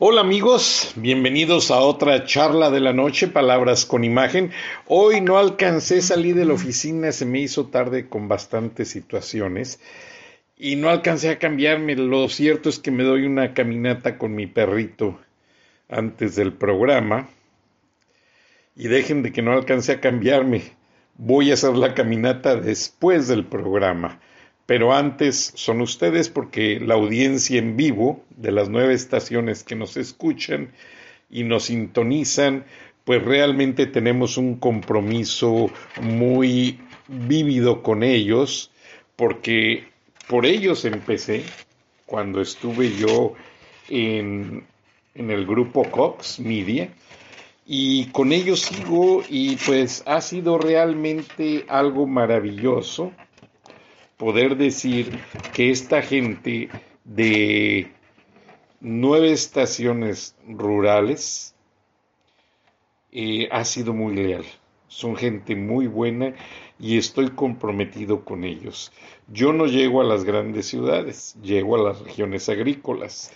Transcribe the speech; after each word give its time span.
Hola 0.00 0.20
amigos, 0.20 0.92
bienvenidos 0.94 1.72
a 1.72 1.80
otra 1.80 2.24
charla 2.24 2.70
de 2.70 2.78
la 2.78 2.92
noche, 2.92 3.26
palabras 3.26 3.84
con 3.84 4.04
imagen. 4.04 4.52
Hoy 4.86 5.20
no 5.20 5.38
alcancé 5.38 6.02
salir 6.02 6.36
de 6.36 6.44
la 6.44 6.52
oficina, 6.52 7.10
se 7.10 7.26
me 7.26 7.40
hizo 7.40 7.66
tarde 7.66 8.08
con 8.08 8.28
bastantes 8.28 8.90
situaciones 8.90 9.80
y 10.56 10.76
no 10.76 10.88
alcancé 10.88 11.30
a 11.30 11.40
cambiarme. 11.40 11.96
Lo 11.96 12.28
cierto 12.28 12.68
es 12.68 12.78
que 12.78 12.92
me 12.92 13.02
doy 13.02 13.24
una 13.26 13.54
caminata 13.54 14.18
con 14.18 14.36
mi 14.36 14.46
perrito 14.46 15.18
antes 15.88 16.36
del 16.36 16.52
programa 16.52 17.28
y 18.76 18.86
dejen 18.86 19.24
de 19.24 19.32
que 19.32 19.42
no 19.42 19.52
alcancé 19.52 19.94
a 19.94 20.00
cambiarme. 20.00 20.62
Voy 21.16 21.50
a 21.50 21.54
hacer 21.54 21.76
la 21.76 21.94
caminata 21.94 22.54
después 22.54 23.26
del 23.26 23.46
programa 23.46 24.20
pero 24.68 24.92
antes 24.92 25.52
son 25.54 25.80
ustedes 25.80 26.28
porque 26.28 26.78
la 26.78 26.92
audiencia 26.92 27.58
en 27.58 27.78
vivo 27.78 28.22
de 28.36 28.52
las 28.52 28.68
nueve 28.68 28.92
estaciones 28.92 29.64
que 29.64 29.74
nos 29.74 29.96
escuchan 29.96 30.72
y 31.30 31.44
nos 31.44 31.64
sintonizan, 31.64 32.66
pues 33.06 33.24
realmente 33.24 33.86
tenemos 33.86 34.36
un 34.36 34.56
compromiso 34.56 35.70
muy 36.02 36.80
vívido 37.06 37.82
con 37.82 38.02
ellos, 38.02 38.70
porque 39.16 39.84
por 40.28 40.44
ellos 40.44 40.84
empecé 40.84 41.44
cuando 42.04 42.42
estuve 42.42 42.94
yo 42.94 43.32
en, 43.88 44.66
en 45.14 45.30
el 45.30 45.46
grupo 45.46 45.82
Cox 45.90 46.40
Media, 46.40 46.90
y 47.66 48.04
con 48.08 48.32
ellos 48.32 48.60
sigo 48.60 49.22
y 49.30 49.56
pues 49.56 50.02
ha 50.04 50.20
sido 50.20 50.58
realmente 50.58 51.64
algo 51.68 52.06
maravilloso 52.06 53.12
poder 54.18 54.56
decir 54.56 55.18
que 55.54 55.70
esta 55.70 56.02
gente 56.02 56.68
de 57.04 57.90
nueve 58.80 59.32
estaciones 59.32 60.36
rurales 60.46 61.54
eh, 63.12 63.48
ha 63.50 63.64
sido 63.64 63.94
muy 63.94 64.14
leal. 64.14 64.44
Son 64.88 65.16
gente 65.16 65.54
muy 65.54 65.86
buena 65.86 66.34
y 66.80 66.98
estoy 66.98 67.30
comprometido 67.30 68.24
con 68.24 68.44
ellos. 68.44 68.92
Yo 69.28 69.52
no 69.52 69.66
llego 69.66 70.00
a 70.00 70.04
las 70.04 70.24
grandes 70.24 70.66
ciudades, 70.66 71.36
llego 71.40 71.76
a 71.76 71.82
las 71.82 72.00
regiones 72.00 72.48
agrícolas. 72.48 73.32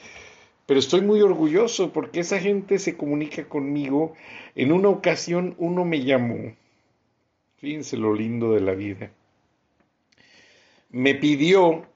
Pero 0.67 0.81
estoy 0.81 1.03
muy 1.03 1.21
orgulloso 1.21 1.93
porque 1.93 2.21
esa 2.21 2.41
gente 2.41 2.79
se 2.79 2.97
comunica 2.97 3.49
conmigo. 3.49 4.15
En 4.57 4.73
una 4.73 4.89
ocasión 4.89 5.55
uno 5.59 5.85
me 5.85 6.03
llamó. 6.03 6.57
Fíjense 7.59 7.97
lo 7.97 8.15
lindo 8.15 8.53
de 8.53 8.61
la 8.61 8.73
vida 8.73 9.13
me 10.93 11.15
pidió 11.15 11.87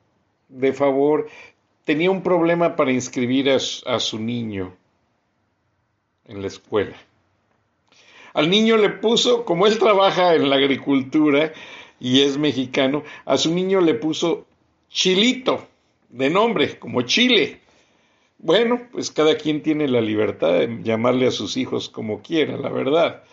de 0.48 0.72
favor, 0.72 1.28
tenía 1.84 2.10
un 2.10 2.22
problema 2.22 2.76
para 2.76 2.92
inscribir 2.92 3.50
a, 3.50 3.58
su 4.00 4.18
niño 4.18 4.74
en 6.24 6.40
la 6.40 6.48
escuela. 6.48 6.96
Al 8.34 8.50
niño 8.50 8.76
le 8.76 8.90
puso, 8.90 9.44
como 9.44 9.66
él 9.66 9.78
trabaja 9.78 10.34
en 10.34 10.50
la 10.50 10.56
agricultura 10.56 11.52
y 12.00 12.22
es 12.22 12.36
mexicano, 12.36 13.04
a 13.24 13.36
su 13.38 13.54
niño 13.54 13.80
le 13.80 13.94
puso 13.94 14.46
Chilito, 14.90 15.66
de 16.08 16.30
nombre, 16.30 16.78
como 16.78 17.02
Chile. 17.02 17.60
Bueno, 18.38 18.82
pues 18.92 19.10
cada 19.10 19.36
quien 19.36 19.62
tiene 19.62 19.88
la 19.88 20.00
libertad 20.00 20.52
de 20.52 20.82
llamarle 20.82 21.26
a 21.26 21.30
sus 21.30 21.56
hijos 21.56 21.88
como 21.88 22.20
quiera, 22.20 22.56
la 22.56 22.68
verdad. 22.68 23.24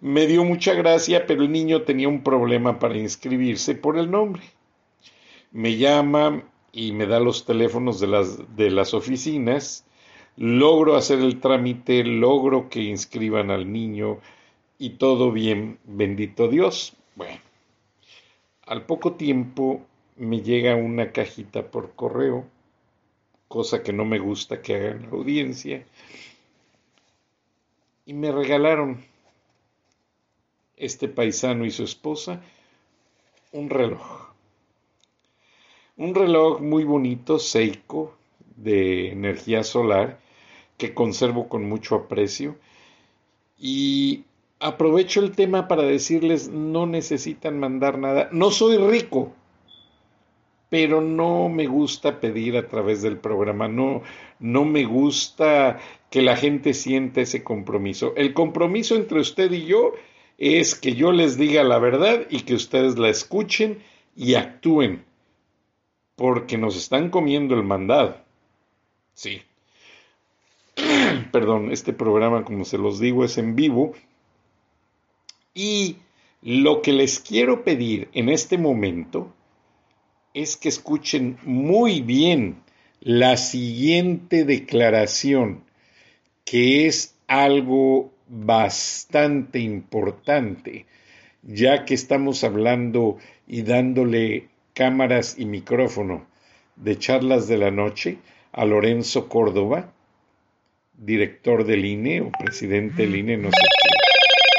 Me 0.00 0.26
dio 0.26 0.44
mucha 0.44 0.74
gracia, 0.74 1.26
pero 1.26 1.42
el 1.42 1.52
niño 1.52 1.82
tenía 1.82 2.08
un 2.08 2.22
problema 2.22 2.78
para 2.78 2.98
inscribirse 2.98 3.74
por 3.74 3.96
el 3.96 4.10
nombre 4.10 4.42
me 5.54 5.76
llama 5.76 6.42
y 6.72 6.90
me 6.90 7.06
da 7.06 7.20
los 7.20 7.44
teléfonos 7.46 8.00
de 8.00 8.08
las, 8.08 8.56
de 8.56 8.72
las 8.72 8.92
oficinas, 8.92 9.86
logro 10.36 10.96
hacer 10.96 11.20
el 11.20 11.40
trámite, 11.40 12.02
logro 12.02 12.68
que 12.68 12.82
inscriban 12.82 13.52
al 13.52 13.72
niño 13.72 14.18
y 14.78 14.90
todo 14.90 15.30
bien, 15.30 15.78
bendito 15.84 16.48
Dios. 16.48 16.96
Bueno, 17.14 17.38
al 18.66 18.84
poco 18.84 19.12
tiempo 19.12 19.86
me 20.16 20.40
llega 20.40 20.74
una 20.74 21.12
cajita 21.12 21.70
por 21.70 21.94
correo, 21.94 22.44
cosa 23.46 23.84
que 23.84 23.92
no 23.92 24.04
me 24.04 24.18
gusta 24.18 24.60
que 24.60 24.74
hagan 24.74 25.02
la 25.02 25.10
audiencia, 25.10 25.86
y 28.06 28.12
me 28.12 28.32
regalaron 28.32 29.04
este 30.76 31.06
paisano 31.06 31.64
y 31.64 31.70
su 31.70 31.84
esposa 31.84 32.42
un 33.52 33.70
reloj 33.70 34.33
un 35.96 36.14
reloj 36.14 36.60
muy 36.60 36.84
bonito, 36.84 37.38
Seiko, 37.38 38.16
de 38.56 39.10
energía 39.10 39.62
solar, 39.62 40.18
que 40.76 40.94
conservo 40.94 41.48
con 41.48 41.68
mucho 41.68 41.94
aprecio. 41.94 42.56
Y 43.58 44.24
aprovecho 44.58 45.20
el 45.20 45.32
tema 45.32 45.68
para 45.68 45.82
decirles, 45.82 46.48
no 46.48 46.86
necesitan 46.86 47.58
mandar 47.58 47.98
nada. 47.98 48.28
No 48.32 48.50
soy 48.50 48.76
rico, 48.76 49.32
pero 50.68 51.00
no 51.00 51.48
me 51.48 51.66
gusta 51.66 52.20
pedir 52.20 52.56
a 52.56 52.66
través 52.66 53.00
del 53.02 53.18
programa, 53.18 53.68
no, 53.68 54.02
no 54.40 54.64
me 54.64 54.84
gusta 54.84 55.78
que 56.10 56.22
la 56.22 56.36
gente 56.36 56.74
sienta 56.74 57.20
ese 57.20 57.44
compromiso. 57.44 58.12
El 58.16 58.34
compromiso 58.34 58.96
entre 58.96 59.20
usted 59.20 59.52
y 59.52 59.66
yo 59.66 59.92
es 60.38 60.74
que 60.74 60.94
yo 60.94 61.12
les 61.12 61.38
diga 61.38 61.62
la 61.62 61.78
verdad 61.78 62.26
y 62.28 62.40
que 62.40 62.54
ustedes 62.54 62.98
la 62.98 63.08
escuchen 63.08 63.78
y 64.16 64.34
actúen 64.34 65.04
porque 66.16 66.58
nos 66.58 66.76
están 66.76 67.10
comiendo 67.10 67.54
el 67.54 67.62
mandado. 67.62 68.16
Sí. 69.14 69.42
Perdón, 71.32 71.72
este 71.72 71.92
programa, 71.92 72.44
como 72.44 72.64
se 72.64 72.78
los 72.78 73.00
digo, 73.00 73.24
es 73.24 73.38
en 73.38 73.56
vivo. 73.56 73.92
Y 75.54 75.96
lo 76.42 76.82
que 76.82 76.92
les 76.92 77.20
quiero 77.20 77.64
pedir 77.64 78.08
en 78.12 78.28
este 78.28 78.58
momento 78.58 79.32
es 80.34 80.56
que 80.56 80.68
escuchen 80.68 81.38
muy 81.44 82.00
bien 82.00 82.62
la 83.00 83.36
siguiente 83.36 84.44
declaración, 84.44 85.62
que 86.44 86.86
es 86.86 87.14
algo 87.28 88.12
bastante 88.28 89.60
importante, 89.60 90.86
ya 91.42 91.84
que 91.84 91.94
estamos 91.94 92.42
hablando 92.44 93.18
y 93.46 93.62
dándole 93.62 94.48
cámaras 94.74 95.36
y 95.38 95.46
micrófono 95.46 96.26
de 96.76 96.98
charlas 96.98 97.46
de 97.46 97.58
la 97.58 97.70
noche 97.70 98.18
a 98.52 98.64
Lorenzo 98.64 99.28
Córdoba, 99.28 99.92
director 100.92 101.64
del 101.64 101.84
INE 101.84 102.20
o 102.22 102.30
presidente 102.30 103.02
del 103.02 103.16
INE, 103.16 103.36
no 103.36 103.50
sé 103.50 103.66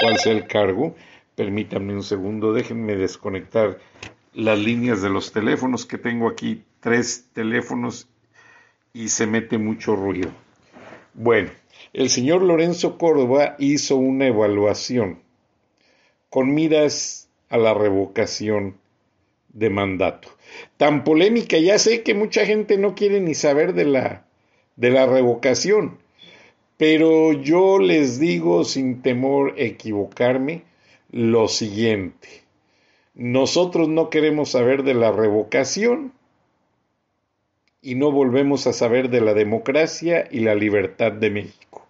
cuál 0.01 0.17
sea 0.17 0.31
el 0.31 0.47
cargo. 0.47 0.95
Permítanme 1.35 1.93
un 1.93 2.03
segundo, 2.03 2.53
déjenme 2.53 2.95
desconectar 2.95 3.79
las 4.33 4.57
líneas 4.57 5.01
de 5.01 5.09
los 5.09 5.33
teléfonos, 5.33 5.85
que 5.85 5.97
tengo 5.97 6.29
aquí 6.29 6.63
tres 6.79 7.27
teléfonos 7.33 8.07
y 8.93 9.09
se 9.09 9.27
mete 9.27 9.57
mucho 9.57 9.95
ruido. 9.95 10.31
Bueno, 11.13 11.51
el 11.91 12.09
señor 12.09 12.41
Lorenzo 12.41 12.97
Córdoba 12.97 13.55
hizo 13.59 13.97
una 13.97 14.27
evaluación 14.27 15.19
con 16.29 16.53
miras 16.53 17.29
a 17.49 17.57
la 17.57 17.73
revocación 17.73 18.77
de 19.55 19.69
mandato. 19.69 20.29
Tan 20.77 21.03
polémica, 21.03 21.57
ya 21.57 21.79
sé 21.79 22.03
que 22.03 22.13
mucha 22.13 22.45
gente 22.45 22.77
no 22.77 22.93
quiere 22.93 23.21
ni 23.21 23.33
saber 23.33 23.73
de 23.73 23.85
la, 23.85 24.25
de 24.75 24.91
la 24.91 25.07
revocación, 25.07 25.97
pero 26.77 27.31
yo 27.31 27.79
les 27.79 28.19
digo 28.19 28.65
sin 28.65 29.01
temor 29.01 29.55
equivocarme 29.57 30.63
lo 31.09 31.47
siguiente. 31.47 32.27
Nosotros 33.15 33.87
no 33.87 34.09
queremos 34.09 34.49
saber 34.49 34.83
de 34.83 34.93
la 34.93 35.11
revocación 35.11 36.11
y 37.81 37.95
no 37.95 38.11
volvemos 38.11 38.67
a 38.67 38.73
saber 38.73 39.09
de 39.09 39.21
la 39.21 39.33
democracia 39.33 40.27
y 40.29 40.41
la 40.41 40.53
libertad 40.53 41.13
de 41.13 41.29
México. 41.29 41.87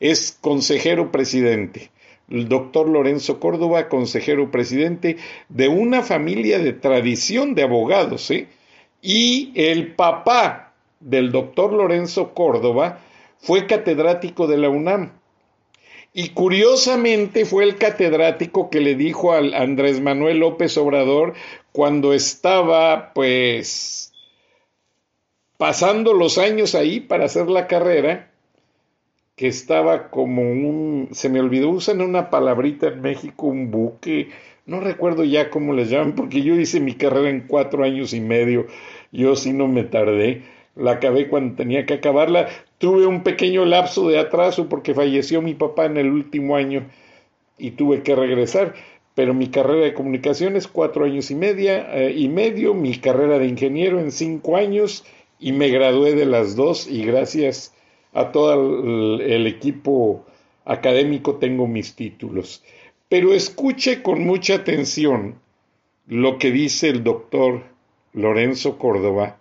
Es 0.00 0.32
consejero 0.40 1.12
presidente, 1.12 1.90
el 2.30 2.48
doctor 2.48 2.88
Lorenzo 2.88 3.40
Córdoba, 3.40 3.88
consejero 3.88 4.50
presidente 4.50 5.16
de 5.48 5.68
una 5.68 6.02
familia 6.02 6.58
de 6.58 6.72
tradición 6.72 7.54
de 7.54 7.62
abogados, 7.62 8.30
¿eh? 8.30 8.48
y 9.00 9.52
el 9.54 9.94
papá 9.94 10.74
del 11.00 11.30
doctor 11.30 11.72
Lorenzo 11.72 12.34
Córdoba 12.34 13.00
fue 13.38 13.66
catedrático 13.66 14.46
de 14.46 14.58
la 14.58 14.68
UNAM. 14.68 15.12
Y 16.12 16.30
curiosamente 16.30 17.44
fue 17.44 17.64
el 17.64 17.76
catedrático 17.76 18.70
que 18.70 18.80
le 18.80 18.94
dijo 18.94 19.32
al 19.32 19.52
Andrés 19.52 20.00
Manuel 20.00 20.38
López 20.38 20.76
Obrador 20.78 21.34
cuando 21.72 22.14
estaba 22.14 23.12
pues 23.12 24.14
pasando 25.58 26.14
los 26.14 26.38
años 26.38 26.74
ahí 26.74 27.00
para 27.00 27.26
hacer 27.26 27.48
la 27.48 27.66
carrera, 27.66 28.30
que 29.36 29.48
estaba 29.48 30.08
como 30.10 30.42
un, 30.42 31.10
se 31.12 31.28
me 31.28 31.40
olvidó, 31.40 31.68
usan 31.68 32.00
una 32.00 32.30
palabrita 32.30 32.88
en 32.88 33.02
México, 33.02 33.46
un 33.46 33.70
buque, 33.70 34.30
no 34.64 34.80
recuerdo 34.80 35.24
ya 35.24 35.50
cómo 35.50 35.74
les 35.74 35.90
llaman, 35.90 36.14
porque 36.14 36.42
yo 36.42 36.54
hice 36.58 36.80
mi 36.80 36.94
carrera 36.94 37.28
en 37.28 37.46
cuatro 37.46 37.84
años 37.84 38.14
y 38.14 38.20
medio, 38.20 38.66
yo 39.12 39.36
sí 39.36 39.52
no 39.52 39.68
me 39.68 39.84
tardé, 39.84 40.42
la 40.74 40.92
acabé 40.92 41.28
cuando 41.28 41.54
tenía 41.54 41.84
que 41.84 41.94
acabarla, 41.94 42.48
tuve 42.78 43.06
un 43.06 43.22
pequeño 43.22 43.66
lapso 43.66 44.08
de 44.08 44.18
atraso 44.18 44.70
porque 44.70 44.94
falleció 44.94 45.42
mi 45.42 45.52
papá 45.52 45.84
en 45.84 45.98
el 45.98 46.10
último 46.10 46.56
año 46.56 46.86
y 47.58 47.72
tuve 47.72 48.02
que 48.02 48.16
regresar, 48.16 48.74
pero 49.14 49.34
mi 49.34 49.48
carrera 49.48 49.84
de 49.84 49.94
comunicaciones 49.94 50.66
cuatro 50.66 51.04
años 51.04 51.30
y 51.30 51.34
media 51.34 51.94
eh, 51.94 52.12
y 52.16 52.28
medio, 52.28 52.72
mi 52.72 52.96
carrera 52.96 53.38
de 53.38 53.48
ingeniero 53.48 54.00
en 54.00 54.12
cinco 54.12 54.56
años 54.56 55.04
y 55.38 55.52
me 55.52 55.68
gradué 55.68 56.14
de 56.14 56.24
las 56.24 56.56
dos 56.56 56.86
y 56.86 57.04
gracias 57.04 57.75
a 58.16 58.32
todo 58.32 59.20
el, 59.20 59.46
equipo 59.46 60.24
académico 60.64 61.36
tengo 61.36 61.66
mis 61.66 61.94
títulos. 61.94 62.64
Pero 63.10 63.34
escuche 63.34 64.02
con 64.02 64.24
mucha 64.24 64.54
atención 64.54 65.38
lo 66.06 66.38
que 66.38 66.50
dice 66.50 66.88
el 66.88 67.04
doctor 67.04 67.64
Lorenzo 68.14 68.78
Córdoba, 68.78 69.36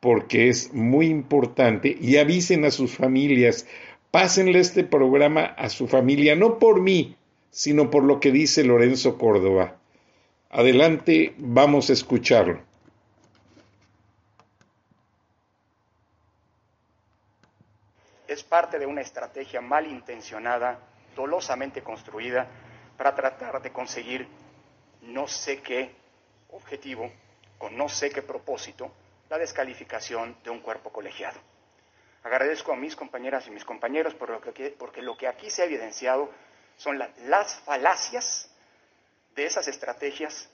porque 0.00 0.48
es 0.48 0.74
muy 0.74 1.06
importante, 1.06 1.96
y 1.98 2.16
avisen 2.16 2.64
a 2.64 2.72
sus 2.72 2.96
familias, 2.96 3.68
pásenle 4.10 4.58
este 4.58 4.82
programa 4.82 5.44
a 5.44 5.68
su 5.68 5.86
familia, 5.86 6.34
no 6.34 6.58
por 6.58 6.80
mí, 6.80 7.14
sino 7.50 7.90
por 7.90 8.02
lo 8.02 8.18
que 8.18 8.32
dice 8.32 8.64
Lorenzo 8.64 9.18
Córdoba. 9.18 9.76
Adelante, 10.50 11.34
vamos 11.38 11.90
a 11.90 11.92
escucharlo. 11.92 12.58
es 18.34 18.42
parte 18.54 18.78
de 18.78 18.86
una 18.86 19.00
estrategia 19.00 19.60
malintencionada, 19.60 20.78
dolosamente 21.16 21.82
construida, 21.82 22.46
para 22.96 23.12
tratar 23.12 23.60
de 23.60 23.72
conseguir 23.72 24.28
no 25.02 25.26
sé 25.26 25.60
qué 25.60 25.90
objetivo, 26.50 27.10
con 27.58 27.76
no 27.76 27.88
sé 27.88 28.10
qué 28.10 28.22
propósito, 28.22 28.92
la 29.28 29.38
descalificación 29.38 30.36
de 30.44 30.50
un 30.50 30.60
cuerpo 30.60 30.92
colegiado. 30.92 31.40
Agradezco 32.22 32.72
a 32.72 32.76
mis 32.76 32.94
compañeras 32.94 33.44
y 33.48 33.50
mis 33.50 33.64
compañeros 33.64 34.14
por 34.14 34.30
lo 34.30 34.40
que, 34.40 34.70
porque 34.78 35.02
lo 35.02 35.16
que 35.16 35.26
aquí 35.26 35.50
se 35.50 35.62
ha 35.62 35.64
evidenciado 35.64 36.30
son 36.76 36.96
las 36.96 37.56
falacias 37.62 38.48
de 39.34 39.46
esas 39.46 39.66
estrategias 39.66 40.48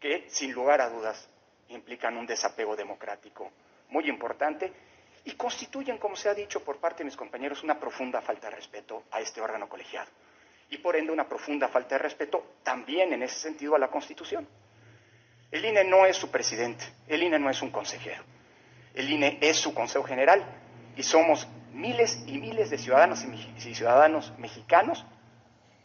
que, 0.00 0.28
sin 0.28 0.52
lugar 0.52 0.80
a 0.80 0.90
dudas, 0.90 1.28
implican 1.68 2.16
un 2.16 2.26
desapego 2.26 2.74
democrático 2.74 3.52
muy 3.90 4.08
importante 4.08 4.72
y 5.26 5.32
constituyen, 5.32 5.98
como 5.98 6.14
se 6.16 6.28
ha 6.28 6.34
dicho 6.34 6.62
por 6.62 6.78
parte 6.78 6.98
de 6.98 7.06
mis 7.06 7.16
compañeros, 7.16 7.62
una 7.64 7.78
profunda 7.78 8.22
falta 8.22 8.48
de 8.48 8.56
respeto 8.56 9.02
a 9.10 9.20
este 9.20 9.40
órgano 9.40 9.68
colegiado 9.68 10.08
y 10.70 10.78
por 10.78 10.96
ende 10.96 11.12
una 11.12 11.28
profunda 11.28 11.68
falta 11.68 11.96
de 11.96 12.02
respeto 12.02 12.54
también 12.62 13.12
en 13.12 13.22
ese 13.24 13.38
sentido 13.40 13.74
a 13.74 13.78
la 13.78 13.88
Constitución. 13.88 14.46
El 15.50 15.64
INE 15.64 15.84
no 15.84 16.06
es 16.06 16.16
su 16.16 16.30
presidente, 16.30 16.84
el 17.08 17.22
INE 17.24 17.40
no 17.40 17.50
es 17.50 17.60
un 17.60 17.70
consejero, 17.70 18.22
el 18.94 19.10
INE 19.10 19.38
es 19.40 19.56
su 19.56 19.74
Consejo 19.74 20.04
General 20.04 20.44
y 20.96 21.02
somos 21.02 21.46
miles 21.72 22.22
y 22.26 22.38
miles 22.38 22.70
de 22.70 22.78
ciudadanos 22.78 23.24
y 23.24 23.74
ciudadanos 23.74 24.32
mexicanos 24.38 25.04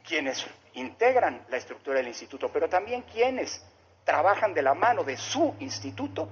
quienes 0.08 0.46
integran 0.74 1.46
la 1.50 1.58
estructura 1.58 1.98
del 1.98 2.08
instituto, 2.08 2.50
pero 2.52 2.70
también 2.70 3.02
quienes 3.04 3.64
trabajan 4.04 4.54
de 4.54 4.62
la 4.62 4.76
mano 4.76 5.04
de 5.04 5.18
su 5.18 5.56
instituto 5.60 6.30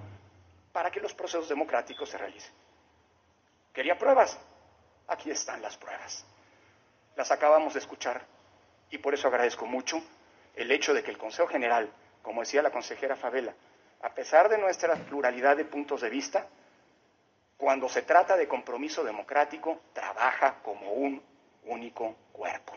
para 0.72 0.92
que 0.92 1.00
los 1.00 1.14
procesos 1.14 1.50
democráticos 1.50 2.10
se 2.10 2.18
realicen. 2.18 2.59
Quería 3.74 3.98
pruebas. 3.98 4.38
Aquí 5.08 5.32
están 5.32 5.62
las 5.62 5.78
pruebas. 5.78 6.26
Las 7.16 7.32
acabamos 7.32 7.74
de 7.74 7.80
escuchar 7.80 8.22
y 8.92 8.98
por 8.98 9.14
eso 9.14 9.28
agradezco 9.28 9.66
mucho 9.66 10.02
el 10.56 10.72
hecho 10.72 10.94
de 10.94 11.04
que 11.04 11.12
el 11.12 11.18
Consejo 11.18 11.48
General, 11.48 11.92
como 12.22 12.42
decía 12.42 12.62
la 12.62 12.72
consejera 12.72 13.16
Favela, 13.16 13.54
a 14.02 14.14
pesar 14.14 14.50
de 14.50 14.58
nuestra 14.58 14.96
pluralidad 14.96 15.58
de 15.58 15.66
puntos 15.66 16.02
de 16.02 16.10
vista, 16.10 16.48
cuando 17.58 17.90
se 17.90 18.04
trata 18.04 18.38
de 18.38 18.48
compromiso 18.48 19.04
democrático, 19.04 19.82
trabaja 19.94 20.62
como 20.64 20.94
un 20.94 21.22
único 21.66 22.16
cuerpo. 22.32 22.74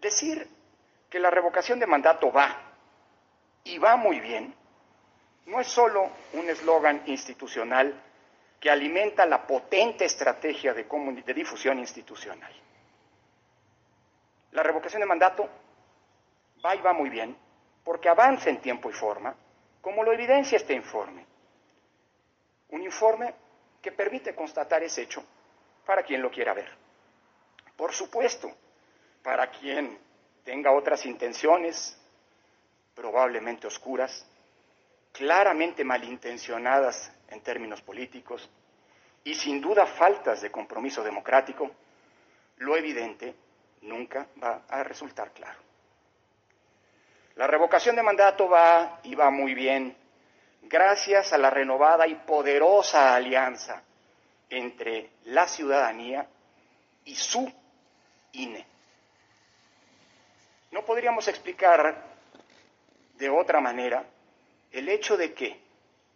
Decir 0.00 0.48
que 1.10 1.18
la 1.18 1.30
revocación 1.30 1.80
de 1.80 1.86
mandato 1.86 2.30
va 2.30 2.56
y 3.64 3.78
va 3.78 3.96
muy 3.96 4.20
bien 4.20 4.54
no 5.46 5.60
es 5.60 5.66
solo 5.66 6.10
un 6.32 6.48
eslogan 6.48 7.02
institucional 7.06 8.00
que 8.58 8.70
alimenta 8.70 9.26
la 9.26 9.46
potente 9.46 10.06
estrategia 10.06 10.72
de, 10.72 10.84
difusión 11.34 11.78
institucional. 11.78 12.52
La 14.52 14.62
revocación 14.62 15.00
de 15.00 15.06
mandato 15.06 15.48
va 16.64 16.74
y 16.74 16.80
va 16.80 16.92
muy 16.92 17.10
bien 17.10 17.36
porque 17.82 18.08
avanza 18.08 18.48
en 18.48 18.62
tiempo 18.62 18.88
y 18.88 18.94
forma, 18.94 19.34
como 19.82 20.02
lo 20.02 20.12
evidencia 20.12 20.56
este 20.56 20.72
informe. 20.72 21.26
Un 22.70 22.82
informe 22.82 23.34
que 23.82 23.92
permite 23.92 24.34
constatar 24.34 24.82
ese 24.82 25.02
hecho 25.02 25.22
para 25.84 26.02
quien 26.02 26.22
lo 26.22 26.30
quiera 26.30 26.54
ver. 26.54 26.74
Por 27.76 27.92
supuesto, 27.92 28.50
para 29.22 29.50
quien 29.50 29.98
tenga 30.42 30.72
otras 30.72 31.04
intenciones, 31.04 31.98
probablemente 32.94 33.66
oscuras, 33.66 34.26
claramente 35.14 35.84
malintencionadas 35.84 37.12
en 37.28 37.40
términos 37.40 37.80
políticos 37.80 38.50
y 39.22 39.34
sin 39.34 39.60
duda 39.60 39.86
faltas 39.86 40.42
de 40.42 40.50
compromiso 40.50 41.04
democrático, 41.04 41.70
lo 42.58 42.76
evidente 42.76 43.32
nunca 43.82 44.26
va 44.42 44.62
a 44.68 44.82
resultar 44.82 45.30
claro. 45.30 45.58
La 47.36 47.46
revocación 47.46 47.94
de 47.94 48.02
mandato 48.02 48.48
va 48.48 48.98
y 49.04 49.14
va 49.14 49.30
muy 49.30 49.54
bien 49.54 49.96
gracias 50.62 51.32
a 51.32 51.38
la 51.38 51.50
renovada 51.50 52.08
y 52.08 52.16
poderosa 52.16 53.14
alianza 53.14 53.82
entre 54.50 55.10
la 55.26 55.46
ciudadanía 55.46 56.26
y 57.04 57.14
su 57.14 57.50
INE. 58.32 58.66
No 60.72 60.84
podríamos 60.84 61.28
explicar 61.28 62.02
de 63.16 63.30
otra 63.30 63.60
manera 63.60 64.04
el 64.74 64.88
hecho 64.88 65.16
de 65.16 65.32
que, 65.32 65.60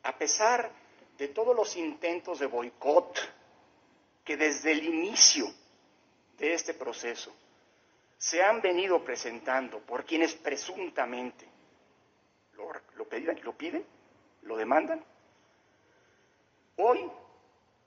a 0.03 0.19
pesar 0.19 0.71
de 1.17 1.29
todos 1.29 1.55
los 1.55 1.77
intentos 1.77 2.41
de 2.41 2.47
boicot 2.47 3.17
que 4.25 4.37
desde 4.37 4.73
el 4.73 4.85
inicio 4.85 5.47
de 6.37 6.55
este 6.55 6.75
proceso 6.75 7.33
se 8.19 8.43
han 8.43 8.61
venido 8.61 9.05
presentando 9.05 9.79
por 9.79 10.05
quienes 10.05 10.35
presuntamente 10.35 11.47
lo, 12.55 13.09
piden, 13.09 13.41
lo 13.45 13.57
piden, 13.57 13.87
lo 14.43 14.57
demandan, 14.57 15.05
hoy 16.77 17.09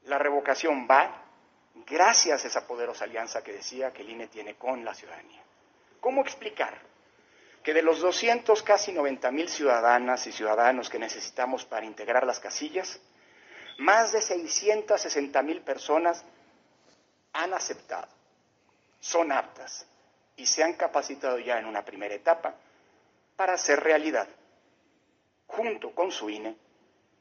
la 0.04 0.18
revocación 0.18 0.88
va 0.90 1.26
gracias 1.86 2.46
a 2.46 2.48
esa 2.48 2.66
poderosa 2.66 3.04
alianza 3.04 3.44
que 3.44 3.52
decía 3.52 3.92
que 3.92 4.04
el 4.04 4.10
INE 4.10 4.28
tiene 4.28 4.56
con 4.56 4.86
la 4.86 4.94
ciudadanía. 4.94 5.44
¿Cómo 6.00 6.22
explicar 6.22 6.91
que 7.64 7.74
de 7.74 7.82
los 7.82 8.00
200 8.00 8.64
casi 8.64 8.92
90 8.92 9.32
mil 9.32 9.50
ciudadanas 9.50 10.26
y 10.28 10.32
ciudadanos 10.32 10.90
que 10.90 11.00
necesitamos 11.00 11.66
para 11.66 11.86
integrar 11.86 12.26
las 12.26 12.40
casillas, 12.40 13.00
más 13.78 14.12
de 14.12 14.22
660 14.22 15.42
mil 15.44 15.62
personas 15.62 16.24
han 17.34 17.54
aceptado, 17.54 18.08
son 19.00 19.32
aptas 19.32 19.86
y 20.36 20.46
se 20.46 20.64
han 20.64 20.74
capacitado 20.74 21.40
ya 21.40 21.60
en 21.60 21.66
una 21.66 21.86
primera 21.86 22.16
etapa 22.16 22.56
para 23.36 23.54
hacer 23.54 23.80
realidad, 23.80 24.28
junto 25.48 25.94
con 25.94 26.12
su 26.12 26.30
INE, 26.30 26.56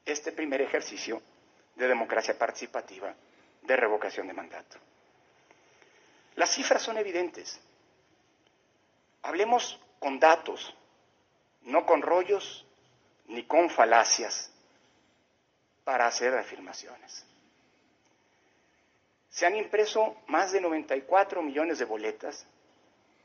este 0.05 0.33
primer 0.33 0.61
ejercicio 0.63 1.23
de 1.77 1.87
democracia 1.87 2.37
participativa 2.39 3.15
de 3.63 3.77
revocación 3.77 4.27
de 4.27 4.33
mandato. 4.33 4.79
Las 6.37 6.51
cifras 6.51 6.83
son 6.83 6.97
evidentes. 6.97 7.61
Hablemos 9.23 9.79
con 10.01 10.19
datos, 10.19 10.75
no 11.63 11.87
con 11.87 12.03
rollos 12.03 12.67
ni 13.27 13.45
con 13.45 13.71
falacias 13.71 14.51
para 15.85 16.07
hacer 16.07 16.35
afirmaciones. 16.35 17.25
Se 19.29 19.47
han 19.47 19.55
impreso 19.55 20.17
más 20.27 20.51
de 20.51 20.61
94 20.61 21.43
millones 21.43 21.79
de 21.79 21.85
boletas 21.85 22.45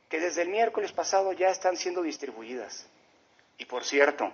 que 0.08 0.20
desde 0.20 0.44
el 0.44 0.50
miércoles 0.50 0.92
pasado 0.92 1.34
ya 1.34 1.50
están 1.50 1.76
siendo 1.76 2.04
distribuidas. 2.04 2.88
Y 3.58 3.66
por 3.66 3.84
cierto, 3.84 4.32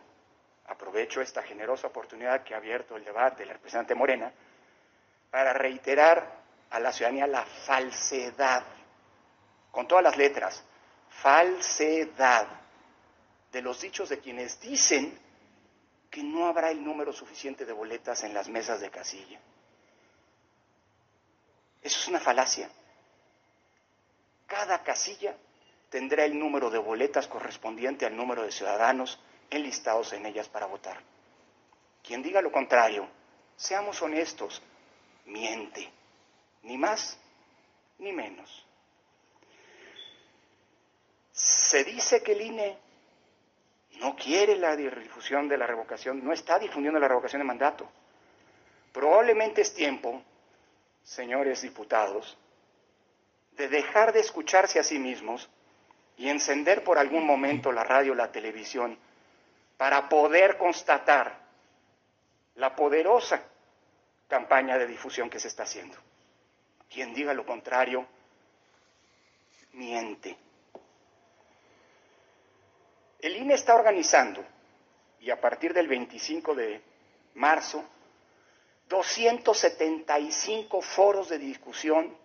aprovecho 0.68 1.22
esta 1.22 1.42
generosa 1.44 1.88
oportunidad 1.88 2.44
que 2.44 2.54
ha 2.54 2.58
abierto 2.58 2.98
el 2.98 3.06
debate 3.06 3.44
el 3.44 3.50
representante 3.50 3.96
Morena 3.96 4.34
para 5.30 5.54
reiterar 5.54 6.42
a 6.72 6.80
la 6.80 6.92
ciudadanía 6.92 7.28
la 7.28 7.46
falsedad, 7.46 8.64
con 9.72 9.88
todas 9.88 10.04
las 10.04 10.18
letras, 10.18 10.64
falsedad 11.20 12.48
de 13.52 13.62
los 13.62 13.82
dichos 13.82 14.10
de 14.10 14.20
quienes 14.20 14.60
dicen 14.62 15.18
que 16.10 16.24
no 16.24 16.48
habrá 16.48 16.72
el 16.72 16.84
número 16.84 17.14
suficiente 17.14 17.66
de 17.66 17.74
boletas 17.74 18.24
en 18.24 18.34
las 18.34 18.50
mesas 18.50 18.82
de 18.82 18.90
casilla. 18.90 19.40
Eso 21.82 22.00
es 22.00 22.08
una 22.08 22.20
falacia. 22.20 22.70
Cada 24.48 24.84
casilla 24.84 25.36
tendrá 25.90 26.26
el 26.26 26.38
número 26.38 26.70
de 26.70 26.78
boletas 26.78 27.28
correspondiente 27.28 28.06
al 28.06 28.16
número 28.16 28.44
de 28.44 28.52
ciudadanos 28.52 29.20
enlistados 29.50 30.14
en 30.14 30.26
ellas 30.26 30.48
para 30.48 30.66
votar. 30.66 31.02
Quien 32.04 32.22
diga 32.22 32.42
lo 32.42 32.52
contrario, 32.52 33.08
seamos 33.56 34.02
honestos, 34.02 34.62
miente, 35.26 35.90
ni 36.64 36.78
más 36.78 37.18
ni 38.00 38.12
menos. 38.12 38.66
Se 41.72 41.86
dice 41.86 42.22
que 42.22 42.34
el 42.34 42.42
INE 42.42 42.78
no 44.02 44.14
quiere 44.14 44.58
la 44.58 44.76
difusión 44.76 45.48
de 45.48 45.58
la 45.58 45.66
revocación, 45.66 46.22
no 46.22 46.34
está 46.34 46.60
difundiendo 46.60 47.00
la 47.00 47.08
revocación 47.08 47.40
de 47.40 47.46
mandato. 47.46 47.90
Probablemente 48.92 49.62
es 49.62 49.74
tiempo, 49.74 50.22
señores 51.02 51.62
diputados, 51.62 52.38
de 53.54 53.70
dejar 53.70 54.12
de 54.12 54.20
escucharse 54.20 54.80
a 54.80 54.84
sí 54.84 55.00
mismos 55.00 55.50
y 56.18 56.28
encender 56.28 56.84
por 56.84 56.98
algún 56.98 57.26
momento 57.26 57.72
la 57.72 57.86
radio 57.86 58.16
la 58.16 58.34
televisión 58.34 59.00
para 59.78 60.10
poder 60.10 60.58
constatar 60.58 61.40
la 62.56 62.76
poderosa 62.76 63.44
campaña 64.28 64.78
de 64.78 64.88
difusión 64.88 65.30
que 65.30 65.40
se 65.40 65.48
está 65.48 65.64
haciendo. 65.64 65.96
Quien 66.90 67.14
diga 67.14 67.34
lo 67.34 67.46
contrario, 67.46 68.06
miente. 69.72 70.51
El 73.22 73.38
INE 73.38 73.54
está 73.54 73.76
organizando, 73.76 74.44
y 75.20 75.30
a 75.30 75.40
partir 75.40 75.74
del 75.74 75.88
25 75.88 76.56
de 76.56 76.82
marzo, 77.36 77.84
275 78.90 80.82
foros 80.82 81.30
de 81.30 81.38
discusión 81.38 82.18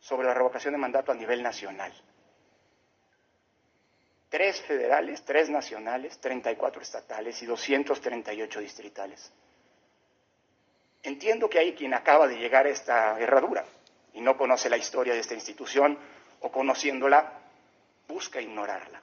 sobre 0.00 0.26
la 0.26 0.34
revocación 0.34 0.74
de 0.74 0.78
mandato 0.78 1.10
a 1.10 1.14
nivel 1.14 1.42
nacional 1.42 1.92
tres 4.32 4.62
federales, 4.62 5.22
tres 5.26 5.50
nacionales, 5.50 6.18
34 6.18 6.80
estatales 6.80 7.42
y 7.42 7.46
238 7.46 8.60
distritales. 8.60 9.30
Entiendo 11.02 11.50
que 11.50 11.58
hay 11.58 11.74
quien 11.74 11.92
acaba 11.92 12.26
de 12.26 12.38
llegar 12.38 12.64
a 12.64 12.70
esta 12.70 13.20
herradura 13.20 13.62
y 14.14 14.22
no 14.22 14.38
conoce 14.38 14.70
la 14.70 14.78
historia 14.78 15.12
de 15.12 15.20
esta 15.20 15.34
institución 15.34 15.98
o 16.40 16.50
conociéndola 16.50 17.40
busca 18.08 18.40
ignorarla 18.40 19.02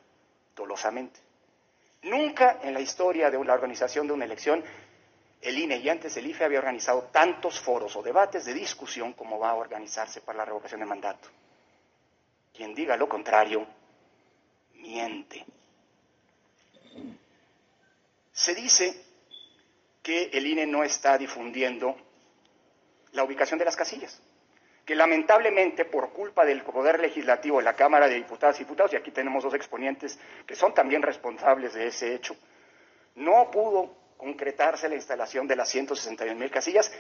dolosamente. 0.56 1.20
Nunca 2.04 2.60
en 2.64 2.74
la 2.74 2.80
historia 2.80 3.30
de 3.30 3.44
la 3.44 3.54
organización 3.54 4.08
de 4.08 4.14
una 4.14 4.26
elección 4.26 4.64
el 5.42 5.58
INE 5.58 5.78
y 5.78 5.88
antes 5.90 6.16
el 6.18 6.28
IFE 6.28 6.46
había 6.46 6.60
organizado 6.60 7.04
tantos 7.12 7.60
foros 7.60 7.96
o 7.96 8.04
debates 8.04 8.46
de 8.46 8.54
discusión 8.54 9.14
como 9.14 9.40
va 9.40 9.52
a 9.52 9.56
organizarse 9.56 10.22
para 10.22 10.40
la 10.40 10.46
revocación 10.46 10.82
de 10.82 10.86
mandato. 10.86 11.30
Quien 12.54 12.76
diga 12.76 12.98
lo 12.98 13.08
contrario 13.08 13.66
miente. 14.74 15.46
Se 18.34 18.56
dice 18.56 19.06
que 20.02 20.30
el 20.34 20.46
INE 20.46 20.66
no 20.66 20.84
está 20.84 21.18
difundiendo 21.18 21.96
la 23.14 23.24
ubicación 23.24 23.60
de 23.60 23.66
las 23.66 23.76
casillas, 23.76 24.22
que 24.90 24.96
lamentablemente 24.96 25.86
por 25.86 26.10
culpa 26.10 26.44
del 26.44 26.64
Poder 26.64 27.00
Legislativo 27.00 27.60
de 27.60 27.64
la 27.64 27.76
Cámara 27.76 28.08
de 28.08 28.16
Diputadas 28.16 28.56
y 28.56 28.64
Diputados, 28.64 28.92
y 28.92 28.96
aquí 28.96 29.12
tenemos 29.12 29.44
dos 29.44 29.54
exponentes 29.54 30.18
que 30.48 30.56
son 30.56 30.74
también 30.74 31.04
responsables 31.04 31.76
de 31.76 31.86
ese 31.86 32.16
hecho, 32.16 32.36
no 33.14 33.52
pudo 33.52 33.94
concretarse 34.18 34.90
la 34.90 34.96
instalación 34.96 35.48
de 35.48 35.56
las 35.56 35.70
161 35.70 36.40
mil 36.40 36.50
casillas 36.50 36.92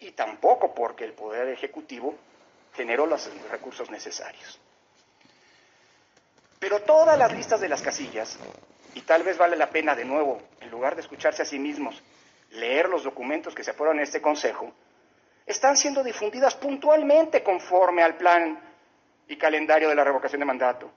y 0.00 0.12
tampoco 0.12 0.72
porque 0.72 1.04
el 1.04 1.12
Poder 1.12 1.50
Ejecutivo 1.50 2.14
generó 2.72 3.04
los 3.04 3.30
recursos 3.50 3.90
necesarios. 3.90 4.58
Pero 6.58 6.80
todas 6.80 7.18
las 7.18 7.30
listas 7.30 7.60
de 7.60 7.68
las 7.68 7.82
casillas, 7.82 8.38
y 8.94 9.02
tal 9.02 9.22
vez 9.22 9.36
vale 9.36 9.56
la 9.56 9.68
pena 9.68 9.94
de 9.94 10.06
nuevo, 10.06 10.40
en 10.62 10.70
lugar 10.70 10.94
de 10.94 11.02
escucharse 11.02 11.42
a 11.42 11.44
sí 11.44 11.58
mismos, 11.58 12.02
leer 12.52 12.88
los 12.88 13.04
documentos 13.04 13.54
que 13.54 13.62
se 13.62 13.72
aprueban 13.72 13.98
en 13.98 14.04
este 14.04 14.22
Consejo, 14.22 14.72
están 15.46 15.76
siendo 15.76 16.02
difundidas 16.02 16.54
puntualmente 16.56 17.42
conforme 17.42 18.02
al 18.02 18.16
plan 18.16 18.60
y 19.28 19.36
calendario 19.36 19.88
de 19.88 19.94
la 19.94 20.04
revocación 20.04 20.40
de 20.40 20.46
mandato. 20.46 20.90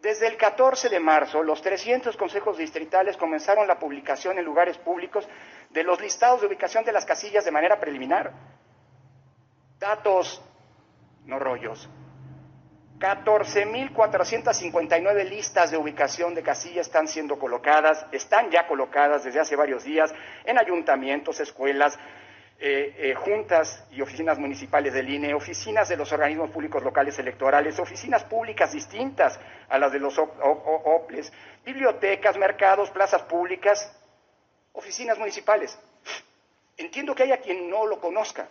Desde 0.00 0.26
el 0.26 0.36
14 0.36 0.88
de 0.88 0.98
marzo, 0.98 1.42
los 1.42 1.60
300 1.60 2.16
consejos 2.16 2.56
distritales 2.56 3.18
comenzaron 3.18 3.66
la 3.66 3.78
publicación 3.78 4.38
en 4.38 4.46
lugares 4.46 4.78
públicos 4.78 5.28
de 5.68 5.84
los 5.84 6.00
listados 6.00 6.40
de 6.40 6.46
ubicación 6.46 6.84
de 6.84 6.92
las 6.92 7.04
casillas 7.04 7.44
de 7.44 7.50
manera 7.50 7.78
preliminar. 7.78 8.32
Datos, 9.78 10.42
no 11.26 11.38
rollos. 11.38 11.86
14.459 12.98 15.28
listas 15.28 15.70
de 15.70 15.76
ubicación 15.78 16.34
de 16.34 16.42
casillas 16.42 16.86
están 16.86 17.06
siendo 17.08 17.38
colocadas, 17.38 18.06
están 18.12 18.50
ya 18.50 18.66
colocadas 18.66 19.24
desde 19.24 19.40
hace 19.40 19.56
varios 19.56 19.84
días 19.84 20.14
en 20.44 20.58
ayuntamientos, 20.58 21.40
escuelas, 21.40 21.98
eh, 22.62 22.94
eh, 22.98 23.14
juntas 23.14 23.86
y 23.90 24.02
oficinas 24.02 24.38
municipales 24.38 24.92
del 24.92 25.08
INE, 25.08 25.32
oficinas 25.32 25.88
de 25.88 25.96
los 25.96 26.12
organismos 26.12 26.50
públicos 26.50 26.82
locales 26.82 27.18
electorales, 27.18 27.78
oficinas 27.78 28.24
públicas 28.24 28.72
distintas 28.72 29.40
a 29.70 29.78
las 29.78 29.90
de 29.90 29.98
los 29.98 30.18
OPLES, 30.18 31.32
bibliotecas, 31.64 32.36
mercados, 32.36 32.90
plazas 32.90 33.22
públicas, 33.22 33.90
oficinas 34.74 35.18
municipales. 35.18 35.78
Entiendo 36.76 37.14
que 37.14 37.22
haya 37.22 37.40
quien 37.40 37.70
no 37.70 37.86
lo 37.86 37.98
conozca, 37.98 38.50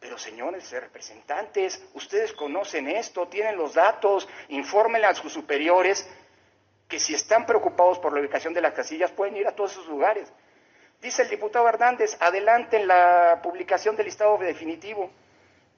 pero 0.00 0.18
señores 0.18 0.70
representantes, 0.72 1.82
ustedes 1.94 2.34
conocen 2.34 2.88
esto, 2.88 3.26
tienen 3.28 3.56
los 3.56 3.72
datos, 3.72 4.28
infórmenle 4.48 5.06
a 5.06 5.14
sus 5.14 5.32
superiores 5.32 6.06
que 6.88 6.98
si 6.98 7.14
están 7.14 7.46
preocupados 7.46 7.98
por 8.00 8.12
la 8.12 8.20
ubicación 8.20 8.52
de 8.52 8.60
las 8.60 8.74
casillas 8.74 9.12
pueden 9.12 9.34
ir 9.38 9.46
a 9.46 9.56
todos 9.56 9.72
esos 9.72 9.86
lugares. 9.86 10.30
Dice 11.06 11.22
el 11.22 11.28
diputado 11.28 11.68
Hernández, 11.68 12.16
adelanten 12.18 12.88
la 12.88 13.38
publicación 13.40 13.94
del 13.94 14.06
listado 14.06 14.36
definitivo. 14.38 15.08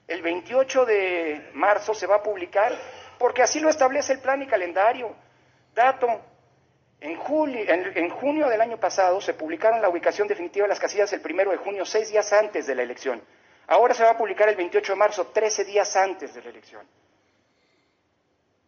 El 0.07 0.23
28 0.23 0.85
de 0.85 1.51
marzo 1.53 1.93
se 1.93 2.07
va 2.07 2.15
a 2.15 2.23
publicar 2.23 2.75
porque 3.19 3.43
así 3.43 3.59
lo 3.59 3.69
establece 3.69 4.13
el 4.13 4.21
plan 4.21 4.41
y 4.41 4.47
calendario. 4.47 5.15
Dato, 5.75 6.07
en, 6.99 7.15
julio, 7.15 7.63
en, 7.67 8.09
junio 8.09 8.49
del 8.49 8.59
año 8.59 8.79
pasado 8.79 9.21
se 9.21 9.35
publicaron 9.35 9.83
la 9.83 9.89
ubicación 9.89 10.27
definitiva 10.27 10.63
de 10.63 10.69
las 10.69 10.79
casillas 10.79 11.13
el 11.13 11.21
primero 11.21 11.51
de 11.51 11.57
junio, 11.57 11.85
seis 11.85 12.09
días 12.09 12.33
antes 12.33 12.65
de 12.65 12.73
la 12.73 12.81
elección. 12.81 13.21
Ahora 13.67 13.93
se 13.93 14.03
va 14.03 14.09
a 14.09 14.17
publicar 14.17 14.49
el 14.49 14.55
28 14.55 14.93
de 14.93 14.97
marzo, 14.97 15.27
13 15.27 15.63
días 15.63 15.95
antes 15.95 16.33
de 16.33 16.41
la 16.41 16.49
elección. 16.49 16.87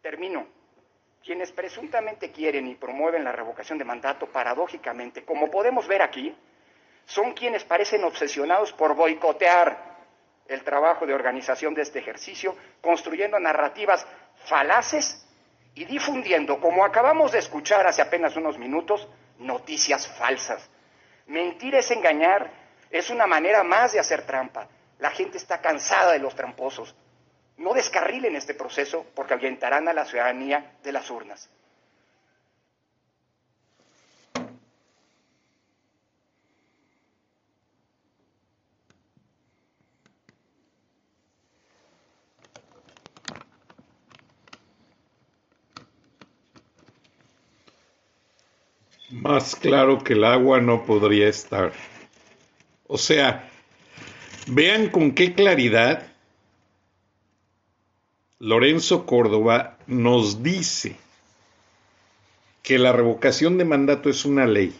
Termino. 0.03 0.45
Quienes 1.23 1.51
presuntamente 1.51 2.31
quieren 2.31 2.67
y 2.67 2.75
promueven 2.75 3.23
la 3.23 3.31
revocación 3.31 3.77
de 3.77 3.85
mandato, 3.85 4.27
paradójicamente, 4.27 5.23
como 5.23 5.51
podemos 5.51 5.87
ver 5.87 6.01
aquí, 6.01 6.35
son 7.05 7.33
quienes 7.33 7.63
parecen 7.63 8.03
obsesionados 8.03 8.71
por 8.73 8.95
boicotear 8.95 9.91
el 10.47 10.63
trabajo 10.63 11.05
de 11.05 11.13
organización 11.13 11.73
de 11.73 11.81
este 11.81 11.99
ejercicio, 11.99 12.55
construyendo 12.81 13.39
narrativas 13.39 14.05
falaces 14.45 15.25
y 15.73 15.85
difundiendo, 15.85 16.59
como 16.59 16.83
acabamos 16.83 17.31
de 17.31 17.39
escuchar 17.39 17.87
hace 17.87 18.01
apenas 18.01 18.35
unos 18.35 18.57
minutos, 18.57 19.07
noticias 19.39 20.07
falsas. 20.07 20.69
Mentir 21.27 21.75
es 21.75 21.89
engañar, 21.91 22.51
es 22.89 23.09
una 23.09 23.27
manera 23.27 23.63
más 23.63 23.93
de 23.93 23.99
hacer 23.99 24.25
trampa. 24.25 24.67
La 24.99 25.11
gente 25.11 25.37
está 25.37 25.61
cansada 25.61 26.11
de 26.11 26.19
los 26.19 26.35
tramposos. 26.35 26.93
No 27.57 27.73
descarrilen 27.73 28.35
este 28.35 28.53
proceso 28.53 29.05
porque 29.15 29.33
ahuyentarán 29.33 29.87
a 29.87 29.93
la 29.93 30.05
ciudadanía 30.05 30.73
de 30.83 30.91
las 30.91 31.09
urnas. 31.09 31.49
Más 49.11 49.55
claro 49.55 50.03
que 50.03 50.13
el 50.13 50.23
agua 50.23 50.61
no 50.61 50.85
podría 50.85 51.27
estar. 51.27 51.73
O 52.87 52.97
sea, 52.97 53.49
vean 54.47 54.89
con 54.89 55.11
qué 55.11 55.33
claridad 55.33 56.07
Lorenzo 58.39 59.05
Córdoba 59.05 59.77
nos 59.85 60.41
dice 60.41 60.95
que 62.63 62.79
la 62.79 62.93
revocación 62.93 63.57
de 63.57 63.65
mandato 63.65 64.09
es 64.09 64.25
una 64.25 64.45
ley, 64.45 64.73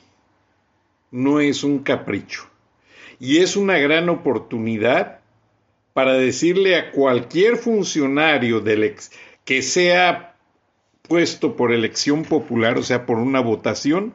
no 1.12 1.40
es 1.40 1.64
un 1.64 1.80
capricho. 1.80 2.48
Y 3.20 3.40
es 3.40 3.56
una 3.56 3.78
gran 3.78 4.10
oportunidad 4.10 5.20
para 5.94 6.14
decirle 6.14 6.76
a 6.76 6.92
cualquier 6.92 7.58
funcionario 7.58 8.62
del 8.62 8.84
ex, 8.84 9.12
que 9.46 9.62
sea 9.62 10.36
puesto 11.04 11.56
por 11.56 11.72
elección 11.72 12.24
popular, 12.24 12.78
o 12.78 12.84
sea, 12.84 13.06
por 13.06 13.18
una 13.18 13.42
votación, 13.42 14.14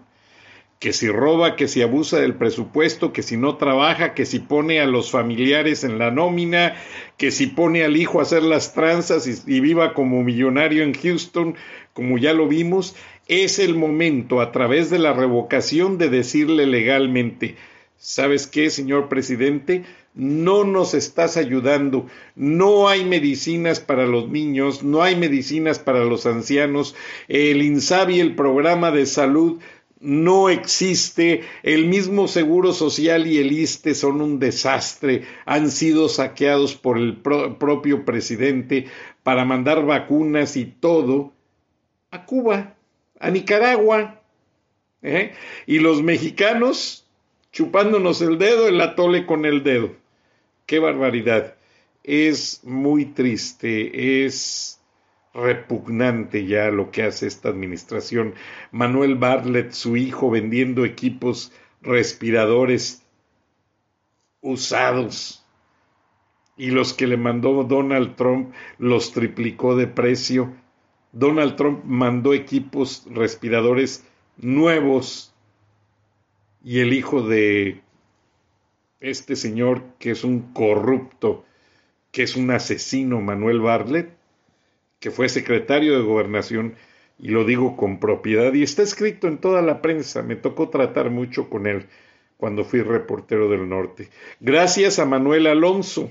que 0.78 0.92
si 0.92 1.08
roba, 1.08 1.56
que 1.56 1.68
si 1.68 1.82
abusa 1.82 2.20
del 2.20 2.34
presupuesto, 2.34 3.12
que 3.12 3.22
si 3.22 3.36
no 3.36 3.56
trabaja, 3.56 4.12
que 4.14 4.26
si 4.26 4.40
pone 4.40 4.80
a 4.80 4.86
los 4.86 5.10
familiares 5.10 5.84
en 5.84 5.98
la 5.98 6.10
nómina, 6.10 6.76
que 7.16 7.30
si 7.30 7.46
pone 7.46 7.82
al 7.84 7.96
hijo 7.96 8.18
a 8.18 8.22
hacer 8.22 8.42
las 8.42 8.74
tranzas 8.74 9.46
y, 9.46 9.60
viva 9.60 9.94
como 9.94 10.22
millonario 10.22 10.82
en 10.82 10.92
Houston, 10.92 11.54
como 11.94 12.18
ya 12.18 12.34
lo 12.34 12.46
vimos, 12.46 12.94
es 13.26 13.58
el 13.58 13.74
momento 13.74 14.40
a 14.40 14.52
través 14.52 14.90
de 14.90 14.98
la 14.98 15.14
revocación 15.14 15.96
de 15.96 16.10
decirle 16.10 16.66
legalmente, 16.66 17.56
¿sabes 17.96 18.46
qué, 18.46 18.68
señor 18.68 19.08
presidente? 19.08 19.84
No 20.14 20.64
nos 20.64 20.94
estás 20.94 21.36
ayudando, 21.36 22.06
no 22.34 22.88
hay 22.88 23.04
medicinas 23.04 23.80
para 23.80 24.06
los 24.06 24.28
niños, 24.28 24.82
no 24.82 25.02
hay 25.02 25.16
medicinas 25.16 25.78
para 25.78 26.04
los 26.04 26.24
ancianos, 26.26 26.94
el 27.28 27.62
INSABI, 27.62 28.20
el 28.20 28.34
programa 28.34 28.90
de 28.90 29.06
salud, 29.06 29.58
no 30.00 30.50
existe, 30.50 31.44
el 31.62 31.86
mismo 31.86 32.28
Seguro 32.28 32.72
Social 32.72 33.26
y 33.26 33.38
el 33.38 33.52
ISTE 33.52 33.94
son 33.94 34.20
un 34.20 34.38
desastre, 34.38 35.24
han 35.46 35.70
sido 35.70 36.08
saqueados 36.08 36.74
por 36.74 36.98
el 36.98 37.16
propio 37.16 38.04
presidente 38.04 38.86
para 39.22 39.44
mandar 39.44 39.84
vacunas 39.86 40.56
y 40.56 40.66
todo 40.66 41.32
a 42.10 42.26
Cuba, 42.26 42.74
a 43.18 43.30
Nicaragua. 43.30 44.20
¿eh? 45.02 45.32
Y 45.66 45.78
los 45.78 46.02
mexicanos 46.02 47.06
chupándonos 47.52 48.20
el 48.20 48.36
dedo, 48.38 48.68
el 48.68 48.80
atole 48.80 49.24
con 49.24 49.46
el 49.46 49.62
dedo. 49.62 49.94
Qué 50.66 50.78
barbaridad. 50.78 51.54
Es 52.04 52.60
muy 52.64 53.06
triste, 53.06 54.26
es 54.26 54.78
repugnante 55.36 56.46
ya 56.46 56.70
lo 56.70 56.90
que 56.90 57.02
hace 57.02 57.26
esta 57.26 57.50
administración. 57.50 58.34
Manuel 58.72 59.16
Bartlett, 59.16 59.72
su 59.72 59.96
hijo, 59.96 60.30
vendiendo 60.30 60.84
equipos 60.84 61.52
respiradores 61.82 63.06
usados. 64.40 65.44
Y 66.56 66.70
los 66.70 66.94
que 66.94 67.06
le 67.06 67.18
mandó 67.18 67.64
Donald 67.64 68.16
Trump 68.16 68.54
los 68.78 69.12
triplicó 69.12 69.76
de 69.76 69.86
precio. 69.86 70.54
Donald 71.12 71.56
Trump 71.56 71.84
mandó 71.84 72.32
equipos 72.32 73.06
respiradores 73.10 74.06
nuevos. 74.38 75.34
Y 76.64 76.80
el 76.80 76.94
hijo 76.94 77.22
de 77.22 77.82
este 79.00 79.36
señor, 79.36 79.84
que 79.98 80.12
es 80.12 80.24
un 80.24 80.52
corrupto, 80.54 81.44
que 82.10 82.22
es 82.22 82.36
un 82.36 82.50
asesino, 82.50 83.20
Manuel 83.20 83.60
Bartlett, 83.60 84.15
que 85.00 85.10
fue 85.10 85.28
secretario 85.28 85.96
de 85.96 86.04
gobernación, 86.04 86.74
y 87.18 87.28
lo 87.28 87.44
digo 87.44 87.76
con 87.76 87.98
propiedad, 87.98 88.52
y 88.52 88.62
está 88.62 88.82
escrito 88.82 89.28
en 89.28 89.38
toda 89.38 89.62
la 89.62 89.80
prensa, 89.82 90.22
me 90.22 90.36
tocó 90.36 90.68
tratar 90.68 91.10
mucho 91.10 91.48
con 91.48 91.66
él 91.66 91.86
cuando 92.36 92.64
fui 92.64 92.82
reportero 92.82 93.48
del 93.48 93.68
norte. 93.68 94.08
Gracias 94.40 94.98
a 94.98 95.06
Manuel 95.06 95.46
Alonso, 95.46 96.10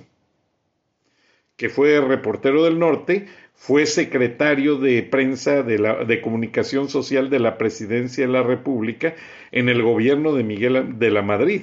que 1.56 1.70
fue 1.70 2.02
reportero 2.02 2.64
del 2.64 2.80
norte, 2.80 3.28
fue 3.54 3.86
secretario 3.86 4.78
de 4.78 5.02
prensa 5.04 5.64
de, 5.64 5.80
la, 5.80 6.04
de 6.04 6.22
comunicación 6.22 6.90
social 6.90 7.30
de 7.30 7.40
la 7.40 7.58
presidencia 7.58 8.26
de 8.26 8.34
la 8.34 8.44
República 8.44 9.16
en 9.52 9.70
el 9.70 9.82
gobierno 9.82 10.34
de 10.34 10.44
Miguel 10.44 11.00
de 11.00 11.12
la 11.12 11.22
Madrid. 11.22 11.62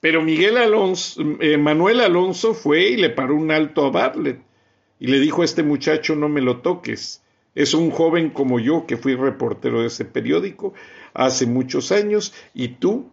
Pero 0.00 0.20
Miguel 0.20 0.58
Alonso, 0.58 1.22
eh, 1.40 1.56
Manuel 1.56 2.00
Alonso 2.00 2.54
fue 2.54 2.88
y 2.88 2.96
le 2.96 3.10
paró 3.10 3.36
un 3.36 3.50
alto 3.50 3.86
a 3.86 3.90
Bartlett 3.90 4.40
y 5.02 5.08
le 5.08 5.18
dijo 5.18 5.42
a 5.42 5.44
este 5.44 5.64
muchacho 5.64 6.14
no 6.14 6.28
me 6.28 6.40
lo 6.40 6.58
toques. 6.58 7.24
Es 7.56 7.74
un 7.74 7.90
joven 7.90 8.30
como 8.30 8.60
yo 8.60 8.86
que 8.86 8.96
fui 8.96 9.16
reportero 9.16 9.80
de 9.80 9.88
ese 9.88 10.04
periódico 10.04 10.74
hace 11.12 11.44
muchos 11.44 11.90
años 11.90 12.32
y 12.54 12.68
tú 12.68 13.10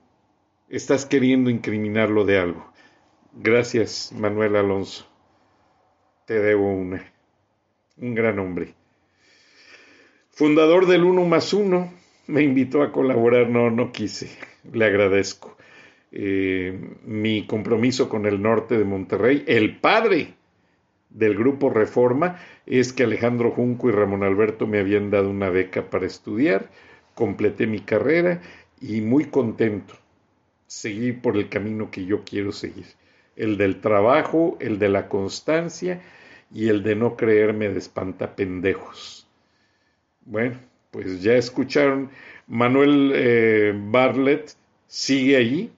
estás 0.70 1.08
queriendo 1.08 1.50
incriminarlo 1.50 2.26
de 2.26 2.38
algo. 2.38 2.72
Gracias, 3.34 4.14
Manuel 4.16 4.56
Alonso. 4.56 5.08
Te 6.28 6.40
debo 6.40 6.72
una. 6.72 7.12
Un 7.98 8.14
gran 8.14 8.38
hombre. 8.38 8.76
Fundador 10.30 10.86
del 10.86 11.04
Uno 11.04 11.26
más 11.26 11.54
Uno, 11.54 11.92
me 12.28 12.44
invitó 12.44 12.84
a 12.84 12.92
colaborar. 12.92 13.50
No, 13.50 13.72
no 13.72 13.92
quise. 13.92 14.30
Le 14.72 14.86
agradezco. 14.86 15.58
Eh, 16.12 16.98
mi 17.04 17.48
compromiso 17.48 18.10
con 18.10 18.28
el 18.28 18.40
norte 18.44 18.78
de 18.78 18.86
Monterrey, 18.86 19.44
el 19.48 19.80
padre 19.80 20.36
del 21.10 21.36
grupo 21.36 21.70
Reforma 21.70 22.40
es 22.66 22.94
que 22.94 23.04
Alejandro 23.04 23.52
Junco 23.52 23.90
y 23.90 23.92
Ramón 23.92 24.24
Alberto 24.24 24.68
me 24.68 24.80
habían 24.80 25.10
dado 25.10 25.30
una 25.30 25.50
beca 25.50 25.90
para 25.90 26.06
estudiar, 26.06 26.70
completé 27.16 27.68
mi 27.68 27.80
carrera 27.80 28.42
y 28.80 29.02
muy 29.02 29.26
contento. 29.26 29.96
Seguí 30.68 31.12
por 31.12 31.36
el 31.36 31.50
camino 31.50 31.90
que 31.90 32.06
yo 32.06 32.24
quiero 32.24 32.52
seguir, 32.52 32.86
el 33.36 33.58
del 33.58 33.82
trabajo, 33.82 34.58
el 34.60 34.78
de 34.78 34.90
la 34.90 35.08
constancia 35.08 36.02
y 36.54 36.70
el 36.70 36.84
de 36.84 36.96
no 36.96 37.16
creerme 37.16 37.70
de 37.70 37.80
espantapendejos. 37.80 39.28
Bueno, 40.26 40.60
pues 40.92 41.22
ya 41.24 41.36
escucharon, 41.36 42.10
Manuel 42.48 43.12
eh, 43.16 43.74
Bartlett 43.76 44.54
sigue 44.88 45.38
allí 45.38 45.72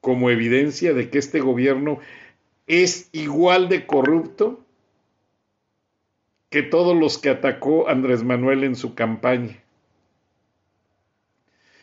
como 0.00 0.30
evidencia 0.30 0.94
de 0.94 1.10
que 1.10 1.18
este 1.18 1.40
gobierno 1.40 1.98
es 2.66 3.08
igual 3.12 3.68
de 3.68 3.86
corrupto 3.86 4.60
que 6.50 6.62
todos 6.62 6.96
los 6.96 7.18
que 7.18 7.30
atacó 7.30 7.88
Andrés 7.88 8.22
Manuel 8.22 8.64
en 8.64 8.76
su 8.76 8.94
campaña. 8.94 9.62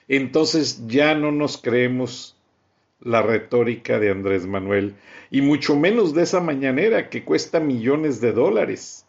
Entonces 0.07 0.87
ya 0.87 1.15
no 1.15 1.31
nos 1.31 1.57
creemos 1.57 2.35
la 2.99 3.21
retórica 3.21 3.99
de 3.99 4.11
Andrés 4.11 4.47
Manuel, 4.47 4.95
y 5.29 5.41
mucho 5.41 5.75
menos 5.75 6.13
de 6.13 6.23
esa 6.23 6.39
mañanera 6.39 7.09
que 7.09 7.23
cuesta 7.23 7.59
millones 7.59 8.21
de 8.21 8.31
dólares, 8.31 9.05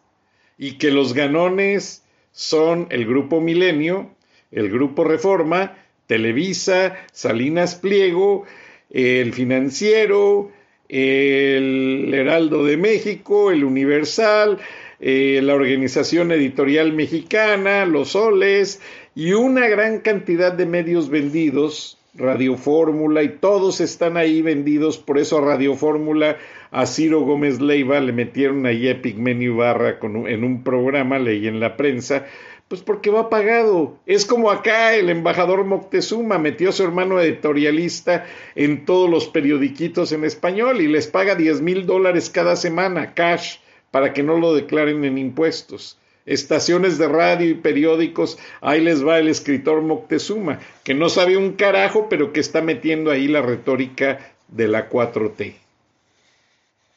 y 0.57 0.77
que 0.77 0.91
los 0.91 1.13
ganones 1.13 2.03
son 2.31 2.87
el 2.89 3.05
Grupo 3.05 3.39
Milenio, 3.39 4.11
el 4.51 4.69
Grupo 4.69 5.05
Reforma, 5.05 5.77
Televisa, 6.07 6.97
Salinas 7.13 7.75
Pliego, 7.75 8.43
el 8.89 9.33
Financiero, 9.33 10.51
el 10.89 12.13
Heraldo 12.13 12.63
de 12.63 12.77
México, 12.77 13.51
el 13.51 13.63
Universal, 13.63 14.59
eh, 14.99 15.41
la 15.43 15.55
Organización 15.55 16.31
Editorial 16.31 16.93
Mexicana, 16.93 17.85
los 17.85 18.09
Soles 18.09 18.81
y 19.13 19.33
una 19.33 19.67
gran 19.67 19.99
cantidad 19.99 20.53
de 20.53 20.65
medios 20.65 21.09
vendidos, 21.09 21.97
Radio 22.13 22.55
Fórmula, 22.55 23.23
y 23.23 23.29
todos 23.29 23.81
están 23.81 24.15
ahí 24.15 24.41
vendidos, 24.41 24.97
por 24.97 25.17
eso 25.17 25.41
Radio 25.41 25.75
Fórmula, 25.75 26.37
a 26.71 26.85
Ciro 26.85 27.21
Gómez 27.21 27.59
Leiva 27.59 27.99
le 27.99 28.13
metieron 28.13 28.65
ahí 28.65 28.87
Epic 28.87 29.17
Menu 29.17 29.57
Barra 29.57 29.97
en 30.01 30.43
un 30.43 30.63
programa, 30.63 31.19
leí 31.19 31.47
en 31.47 31.59
la 31.59 31.77
prensa, 31.77 32.25
pues 32.67 32.81
porque 32.81 33.11
va 33.11 33.29
pagado. 33.29 33.97
Es 34.05 34.25
como 34.25 34.49
acá 34.49 34.95
el 34.95 35.09
embajador 35.09 35.63
Moctezuma 35.65 36.37
metió 36.37 36.69
a 36.69 36.73
su 36.73 36.83
hermano 36.83 37.19
editorialista 37.19 38.25
en 38.55 38.85
todos 38.85 39.09
los 39.09 39.27
periodiquitos 39.27 40.11
en 40.11 40.23
español 40.23 40.81
y 40.81 40.87
les 40.87 41.07
paga 41.07 41.35
10 41.35 41.61
mil 41.61 41.85
dólares 41.85 42.29
cada 42.29 42.55
semana, 42.55 43.13
cash, 43.13 43.57
para 43.91 44.13
que 44.13 44.23
no 44.23 44.37
lo 44.37 44.55
declaren 44.55 45.05
en 45.05 45.17
impuestos. 45.17 45.99
Estaciones 46.25 46.97
de 46.97 47.07
radio 47.07 47.47
y 47.47 47.53
periódicos, 47.53 48.39
ahí 48.61 48.81
les 48.81 49.05
va 49.05 49.19
el 49.19 49.27
escritor 49.27 49.83
Moctezuma, 49.83 50.59
que 50.83 50.95
no 50.95 51.09
sabe 51.09 51.37
un 51.37 51.53
carajo, 51.53 52.09
pero 52.09 52.33
que 52.33 52.39
está 52.39 52.61
metiendo 52.61 53.11
ahí 53.11 53.27
la 53.27 53.43
retórica 53.43 54.33
de 54.47 54.67
la 54.67 54.89
4T. 54.89 55.53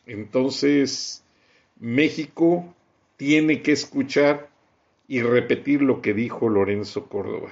Entonces, 0.06 1.22
México 1.78 2.74
tiene 3.18 3.60
que 3.60 3.72
escuchar 3.72 4.47
y 5.08 5.22
repetir 5.22 5.82
lo 5.82 6.00
que 6.00 6.14
dijo 6.14 6.48
Lorenzo 6.48 7.08
Córdoba. 7.08 7.50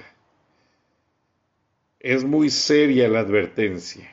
Es 1.99 2.23
muy 2.23 2.49
seria 2.49 3.09
la 3.09 3.19
advertencia, 3.19 4.09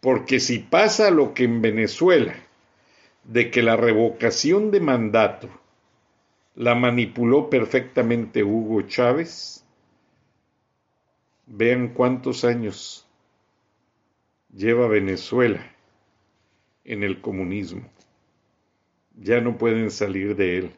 porque 0.00 0.40
si 0.40 0.58
pasa 0.58 1.12
lo 1.12 1.34
que 1.34 1.44
en 1.44 1.62
Venezuela, 1.62 2.34
de 3.22 3.52
que 3.52 3.62
la 3.62 3.76
revocación 3.76 4.72
de 4.72 4.80
mandato 4.80 5.48
la 6.56 6.74
manipuló 6.74 7.48
perfectamente 7.48 8.42
Hugo 8.42 8.82
Chávez, 8.82 9.62
Vean 11.54 11.88
cuántos 11.88 12.44
años 12.44 13.06
lleva 14.54 14.86
Venezuela 14.86 15.74
en 16.84 17.02
el 17.02 17.20
comunismo. 17.20 17.82
Ya 19.16 19.40
no 19.40 19.58
pueden 19.58 19.90
salir 19.90 20.36
de 20.36 20.58
él. 20.58 20.76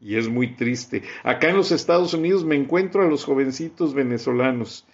Y 0.00 0.16
es 0.16 0.28
muy 0.28 0.54
triste. 0.54 1.02
Acá 1.22 1.50
en 1.50 1.56
los 1.56 1.72
Estados 1.72 2.14
Unidos 2.14 2.44
me 2.44 2.56
encuentro 2.56 3.02
a 3.02 3.08
los 3.08 3.24
jovencitos 3.24 3.94
venezolanos. 3.94 4.86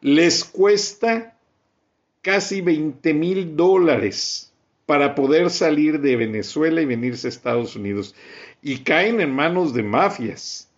Les 0.00 0.44
cuesta 0.44 1.36
casi 2.22 2.60
20 2.60 3.14
mil 3.14 3.56
dólares 3.56 4.52
para 4.86 5.14
poder 5.14 5.50
salir 5.50 6.00
de 6.00 6.16
Venezuela 6.16 6.82
y 6.82 6.86
venirse 6.86 7.28
a 7.28 7.30
Estados 7.30 7.76
Unidos. 7.76 8.14
Y 8.62 8.78
caen 8.78 9.20
en 9.20 9.34
manos 9.34 9.72
de 9.72 9.82
mafias. 9.82 10.68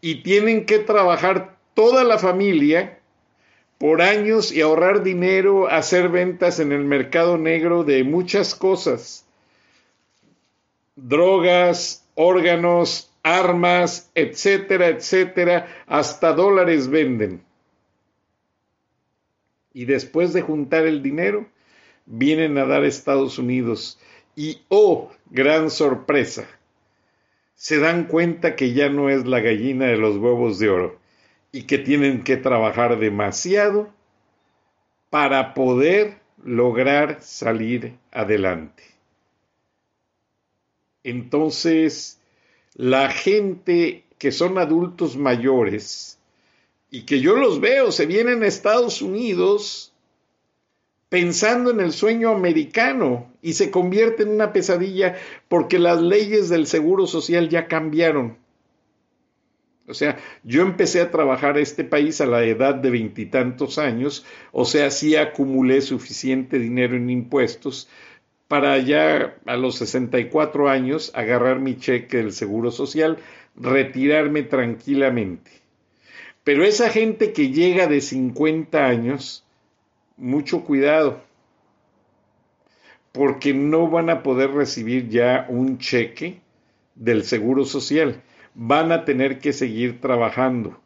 Y 0.00 0.22
tienen 0.22 0.66
que 0.66 0.78
trabajar 0.78 1.56
toda 1.74 2.04
la 2.04 2.18
familia 2.18 2.98
por 3.78 4.00
años 4.00 4.52
y 4.52 4.60
ahorrar 4.60 5.02
dinero, 5.02 5.68
hacer 5.68 6.08
ventas 6.08 6.60
en 6.60 6.70
el 6.70 6.84
mercado 6.84 7.36
negro 7.36 7.82
de 7.82 8.04
muchas 8.04 8.54
cosas. 8.54 9.26
Drogas, 10.94 12.06
órganos, 12.14 13.11
armas, 13.22 14.10
etcétera, 14.14 14.88
etcétera, 14.88 15.84
hasta 15.86 16.32
dólares 16.32 16.88
venden. 16.88 17.44
Y 19.72 19.84
después 19.86 20.32
de 20.32 20.42
juntar 20.42 20.86
el 20.86 21.02
dinero, 21.02 21.46
vienen 22.06 22.58
a 22.58 22.66
dar 22.66 22.82
a 22.82 22.88
Estados 22.88 23.38
Unidos. 23.38 23.98
Y, 24.34 24.62
oh, 24.68 25.10
gran 25.30 25.70
sorpresa, 25.70 26.46
se 27.54 27.78
dan 27.78 28.04
cuenta 28.04 28.56
que 28.56 28.72
ya 28.72 28.88
no 28.88 29.08
es 29.08 29.26
la 29.26 29.40
gallina 29.40 29.86
de 29.86 29.96
los 29.96 30.16
huevos 30.16 30.58
de 30.58 30.68
oro 30.68 30.98
y 31.52 31.64
que 31.64 31.78
tienen 31.78 32.24
que 32.24 32.36
trabajar 32.36 32.98
demasiado 32.98 33.90
para 35.10 35.52
poder 35.54 36.18
lograr 36.42 37.20
salir 37.20 37.98
adelante. 38.10 38.82
Entonces, 41.04 42.21
la 42.74 43.10
gente 43.10 44.04
que 44.18 44.32
son 44.32 44.58
adultos 44.58 45.16
mayores 45.16 46.18
y 46.90 47.02
que 47.02 47.20
yo 47.20 47.36
los 47.36 47.60
veo, 47.60 47.90
se 47.90 48.06
vienen 48.06 48.42
a 48.42 48.46
Estados 48.46 49.02
Unidos 49.02 49.92
pensando 51.08 51.70
en 51.70 51.80
el 51.80 51.92
sueño 51.92 52.30
americano 52.30 53.30
y 53.42 53.54
se 53.54 53.70
convierte 53.70 54.22
en 54.22 54.30
una 54.30 54.52
pesadilla 54.52 55.16
porque 55.48 55.78
las 55.78 56.00
leyes 56.00 56.48
del 56.48 56.66
Seguro 56.66 57.06
Social 57.06 57.48
ya 57.48 57.66
cambiaron. 57.66 58.38
O 59.86 59.94
sea, 59.94 60.18
yo 60.44 60.62
empecé 60.62 61.00
a 61.00 61.10
trabajar 61.10 61.58
este 61.58 61.84
país 61.84 62.20
a 62.20 62.26
la 62.26 62.44
edad 62.44 62.76
de 62.76 62.90
veintitantos 62.90 63.78
años, 63.78 64.24
o 64.52 64.64
sea, 64.64 64.90
sí 64.90 65.16
acumulé 65.16 65.80
suficiente 65.80 66.58
dinero 66.58 66.96
en 66.96 67.10
impuestos 67.10 67.88
para 68.52 68.76
ya 68.76 69.38
a 69.46 69.56
los 69.56 69.76
64 69.76 70.68
años 70.68 71.10
agarrar 71.14 71.58
mi 71.58 71.78
cheque 71.78 72.18
del 72.18 72.32
Seguro 72.32 72.70
Social, 72.70 73.16
retirarme 73.56 74.42
tranquilamente. 74.42 75.50
Pero 76.44 76.62
esa 76.62 76.90
gente 76.90 77.32
que 77.32 77.48
llega 77.48 77.86
de 77.86 78.02
50 78.02 78.84
años, 78.84 79.42
mucho 80.18 80.64
cuidado, 80.64 81.22
porque 83.12 83.54
no 83.54 83.88
van 83.88 84.10
a 84.10 84.22
poder 84.22 84.50
recibir 84.50 85.08
ya 85.08 85.46
un 85.48 85.78
cheque 85.78 86.42
del 86.94 87.24
Seguro 87.24 87.64
Social 87.64 88.20
van 88.54 88.92
a 88.92 89.06
tener 89.06 89.38
que 89.38 89.54
seguir 89.54 89.98
trabajando 89.98 90.78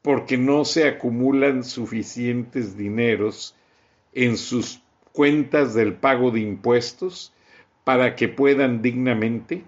porque 0.00 0.38
no 0.38 0.64
se 0.64 0.86
acumulan 0.86 1.64
suficientes 1.64 2.76
dineros 2.76 3.56
en 4.12 4.36
sus 4.36 4.83
cuentas 5.14 5.74
del 5.74 5.94
pago 5.94 6.32
de 6.32 6.40
impuestos 6.40 7.32
para 7.84 8.16
que 8.16 8.26
puedan 8.26 8.82
dignamente 8.82 9.62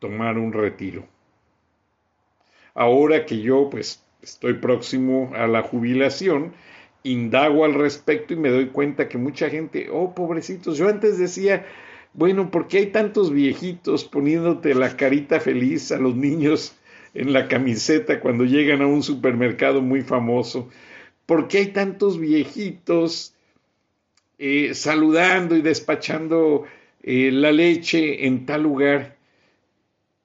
tomar 0.00 0.36
un 0.36 0.52
retiro. 0.52 1.06
Ahora 2.74 3.24
que 3.24 3.40
yo 3.40 3.70
pues 3.70 4.04
estoy 4.20 4.54
próximo 4.54 5.30
a 5.36 5.46
la 5.46 5.62
jubilación, 5.62 6.54
indago 7.04 7.64
al 7.64 7.74
respecto 7.74 8.34
y 8.34 8.36
me 8.36 8.50
doy 8.50 8.66
cuenta 8.66 9.08
que 9.08 9.16
mucha 9.16 9.48
gente, 9.48 9.90
oh 9.92 10.12
pobrecitos, 10.12 10.76
yo 10.76 10.88
antes 10.88 11.18
decía, 11.18 11.64
bueno, 12.12 12.50
¿por 12.50 12.66
qué 12.66 12.78
hay 12.78 12.86
tantos 12.86 13.32
viejitos 13.32 14.02
poniéndote 14.04 14.74
la 14.74 14.96
carita 14.96 15.38
feliz 15.38 15.92
a 15.92 15.98
los 15.98 16.16
niños 16.16 16.74
en 17.14 17.32
la 17.32 17.46
camiseta 17.46 18.18
cuando 18.18 18.44
llegan 18.44 18.82
a 18.82 18.88
un 18.88 19.04
supermercado 19.04 19.82
muy 19.82 20.00
famoso? 20.00 20.68
¿Por 21.26 21.46
qué 21.46 21.58
hay 21.58 21.66
tantos 21.68 22.18
viejitos 22.18 23.33
eh, 24.38 24.74
saludando 24.74 25.56
y 25.56 25.62
despachando 25.62 26.64
eh, 27.02 27.30
la 27.32 27.52
leche 27.52 28.26
en 28.26 28.46
tal 28.46 28.62
lugar? 28.62 29.16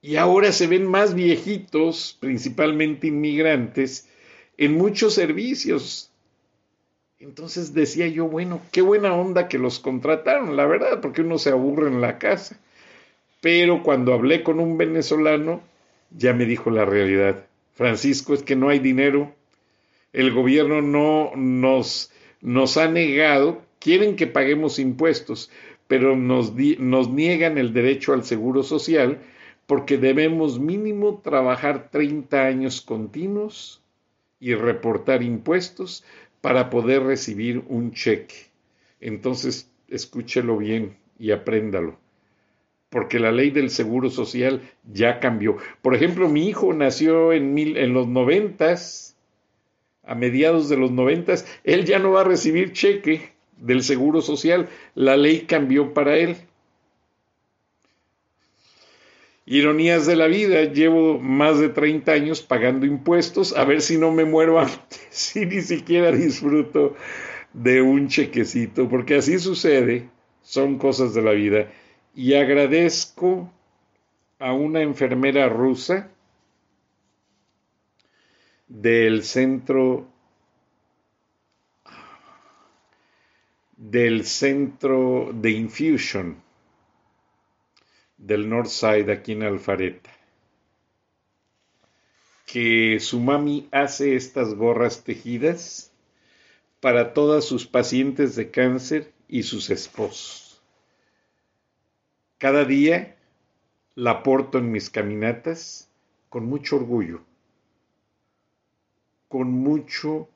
Y 0.02 0.16
ahora 0.16 0.52
se 0.52 0.68
ven 0.68 0.86
más 0.86 1.14
viejitos, 1.14 2.18
principalmente 2.20 3.08
inmigrantes, 3.08 4.10
en 4.58 4.78
muchos 4.78 5.14
servicios 5.14 6.10
entonces 7.20 7.74
decía 7.74 8.08
yo, 8.08 8.28
bueno, 8.28 8.62
qué 8.72 8.82
buena 8.82 9.14
onda 9.14 9.50
que 9.50 9.58
los 9.58 9.80
contrataron, 9.80 10.56
la 10.56 10.66
verdad, 10.66 11.02
porque 11.02 11.22
uno 11.22 11.38
se 11.38 11.50
aburre 11.50 11.90
en 11.90 12.00
la 12.00 12.18
casa. 12.18 12.58
Pero 13.42 13.84
cuando 13.84 14.14
hablé 14.14 14.42
con 14.42 14.60
un 14.60 14.78
venezolano, 14.78 15.62
ya 16.12 16.34
me 16.34 16.46
dijo 16.46 16.72
la 16.72 16.86
realidad. 16.86 17.46
Francisco, 17.74 18.34
es 18.34 18.44
que 18.44 18.56
no 18.56 18.70
hay 18.70 18.80
dinero. 18.80 19.34
El 20.14 20.32
gobierno 20.32 20.82
no 20.82 21.32
nos, 21.36 22.12
nos 22.40 22.78
ha 22.78 22.88
negado, 22.88 23.62
quieren 23.80 24.16
que 24.16 24.28
paguemos 24.28 24.80
impuestos, 24.80 25.50
pero 25.88 26.16
nos, 26.16 26.54
niegan 26.54 27.58
el 27.58 27.74
derecho 27.74 28.14
al 28.14 28.24
seguro 28.24 28.64
social 28.64 29.20
porque 29.66 29.98
debemos 29.98 30.60
mínimo 30.60 31.22
trabajar 31.24 31.90
30 31.92 32.46
años 32.46 32.82
continuos 32.82 33.82
y 34.40 34.54
reportar 34.54 35.24
impuestos 35.24 36.04
para 36.42 36.70
poder 36.70 37.04
recibir 37.04 37.64
un 37.68 37.92
cheque. 37.92 38.36
Entonces, 39.00 39.72
escúchelo 39.88 40.58
bien 40.58 40.98
y 41.18 41.32
apréndalo. 41.32 41.98
Porque 42.90 43.20
la 43.20 43.32
ley 43.32 43.52
del 43.52 43.70
seguro 43.70 44.10
social 44.10 44.62
ya 44.92 45.20
cambió. 45.20 45.58
Por 45.82 45.94
ejemplo, 45.94 46.30
mi 46.30 46.48
hijo 46.48 46.74
nació 46.74 47.34
en, 47.34 47.54
mil, 47.54 47.78
en 47.78 47.94
los 47.94 48.08
noventas, 48.08 49.16
a 50.04 50.16
mediados 50.16 50.70
de 50.70 50.78
los 50.78 50.92
noventas, 50.92 51.46
él 51.64 51.86
ya 51.86 52.00
no 52.00 52.12
va 52.12 52.22
a 52.22 52.26
recibir 52.26 52.74
cheque 52.74 53.34
del 53.60 53.84
seguro 53.84 54.22
social. 54.22 54.70
La 54.96 55.18
ley 55.18 55.42
cambió 55.42 55.94
para 55.94 56.18
él. 56.18 56.38
Ironías 59.46 60.06
de 60.06 60.16
la 60.16 60.28
vida, 60.28 60.64
llevo 60.66 61.20
más 61.20 61.60
de 61.60 61.70
30 61.70 62.12
años 62.12 62.42
pagando 62.42 62.86
impuestos, 62.86 63.58
a 63.58 63.66
ver 63.66 63.82
si 63.82 63.98
no 63.98 64.12
me 64.12 64.24
muero 64.24 64.60
antes, 64.60 65.08
si 65.10 65.46
ni 65.46 65.62
siquiera 65.62 66.12
disfruto 66.12 66.96
de 67.54 67.82
un 67.82 68.10
chequecito, 68.10 68.88
porque 68.88 69.16
así 69.16 69.40
sucede, 69.40 70.08
son 70.44 70.78
cosas 70.78 71.16
de 71.16 71.24
la 71.24 71.32
vida. 71.32 71.72
Y 72.14 72.36
agradezco 72.36 73.52
a 74.38 74.54
una 74.54 74.82
enfermera 74.82 75.50
rusa 75.50 76.12
del 78.68 79.24
centro 79.24 80.08
del 83.80 84.26
centro 84.26 85.32
de 85.34 85.52
infusion 85.52 86.44
del 88.18 88.50
Northside 88.50 89.10
aquí 89.10 89.32
en 89.32 89.44
Alfareta, 89.44 90.10
que 92.46 93.00
su 93.00 93.22
mami 93.22 93.70
hace 93.72 94.18
estas 94.18 94.54
gorras 94.54 95.06
tejidas 95.06 95.94
para 96.82 97.14
todas 97.14 97.46
sus 97.46 97.66
pacientes 97.68 98.36
de 98.36 98.52
cáncer 98.52 99.14
y 99.30 99.44
sus 99.44 99.70
esposos. 99.70 100.62
Cada 102.38 102.66
día 102.66 103.16
la 103.96 104.24
porto 104.24 104.58
en 104.58 104.74
mis 104.74 104.90
caminatas 104.90 105.90
con 106.28 106.46
mucho 106.46 106.76
orgullo, 106.76 107.22
con 109.30 109.50
mucho 109.50 110.28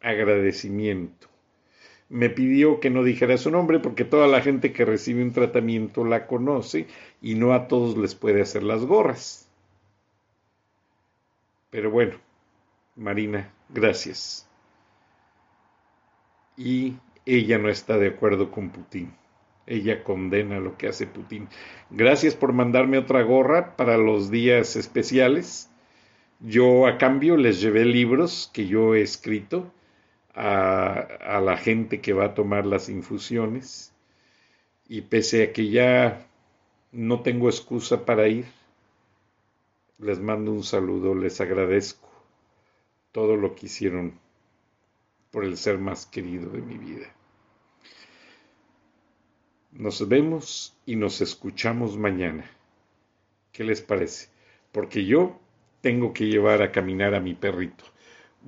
agradecimiento 0.00 1.35
me 2.08 2.30
pidió 2.30 2.80
que 2.80 2.90
no 2.90 3.02
dijera 3.02 3.36
su 3.36 3.50
nombre 3.50 3.80
porque 3.80 4.04
toda 4.04 4.28
la 4.28 4.40
gente 4.40 4.72
que 4.72 4.84
recibe 4.84 5.22
un 5.22 5.32
tratamiento 5.32 6.04
la 6.04 6.26
conoce 6.26 6.86
y 7.20 7.34
no 7.34 7.52
a 7.52 7.68
todos 7.68 7.96
les 7.96 8.14
puede 8.14 8.42
hacer 8.42 8.62
las 8.62 8.84
gorras. 8.84 9.48
Pero 11.70 11.90
bueno, 11.90 12.14
Marina, 12.94 13.52
gracias. 13.68 14.48
Y 16.56 16.94
ella 17.26 17.58
no 17.58 17.68
está 17.68 17.98
de 17.98 18.08
acuerdo 18.08 18.50
con 18.50 18.70
Putin. 18.70 19.12
Ella 19.66 20.04
condena 20.04 20.60
lo 20.60 20.78
que 20.78 20.86
hace 20.86 21.06
Putin. 21.06 21.48
Gracias 21.90 22.36
por 22.36 22.52
mandarme 22.52 22.98
otra 22.98 23.22
gorra 23.22 23.76
para 23.76 23.98
los 23.98 24.30
días 24.30 24.76
especiales. 24.76 25.68
Yo 26.38 26.86
a 26.86 26.98
cambio 26.98 27.36
les 27.36 27.60
llevé 27.60 27.84
libros 27.84 28.48
que 28.52 28.68
yo 28.68 28.94
he 28.94 29.02
escrito 29.02 29.72
a, 30.36 31.40
la 31.42 31.56
gente 31.56 32.00
que 32.00 32.12
va 32.12 32.26
a 32.26 32.34
tomar 32.34 32.66
las 32.66 32.88
infusiones 32.88 33.92
y 34.86 35.00
pese 35.00 35.44
a 35.44 35.52
que 35.52 35.70
ya 35.70 36.26
no 36.92 37.22
tengo 37.22 37.48
excusa 37.48 38.04
para 38.04 38.28
ir, 38.28 38.46
les 39.98 40.20
mando 40.20 40.52
un 40.52 40.62
saludo, 40.62 41.14
les 41.14 41.40
agradezco 41.40 42.08
todo 43.12 43.36
lo 43.36 43.54
que 43.54 43.66
hicieron 43.66 44.20
por 45.30 45.44
el 45.44 45.56
ser 45.56 45.78
más 45.78 46.04
querido 46.04 46.50
de 46.50 46.60
mi 46.60 46.76
vida. 46.76 47.06
Nos 49.72 50.06
vemos 50.06 50.76
y 50.84 50.96
nos 50.96 51.20
escuchamos 51.20 51.96
mañana. 51.96 52.50
¿Qué 53.52 53.64
les 53.64 53.80
parece? 53.80 54.28
Porque 54.70 55.04
yo 55.04 55.38
tengo 55.80 56.12
que 56.12 56.26
llevar 56.26 56.62
a 56.62 56.72
caminar 56.72 57.14
a 57.14 57.20
mi 57.20 57.34
perrito. 57.34 57.84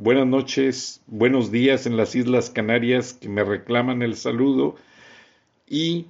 Buenas 0.00 0.28
noches, 0.28 1.02
buenos 1.08 1.50
días 1.50 1.84
en 1.84 1.96
las 1.96 2.14
Islas 2.14 2.50
Canarias 2.50 3.14
que 3.14 3.28
me 3.28 3.42
reclaman 3.42 4.00
el 4.02 4.14
saludo 4.14 4.76
y 5.66 6.06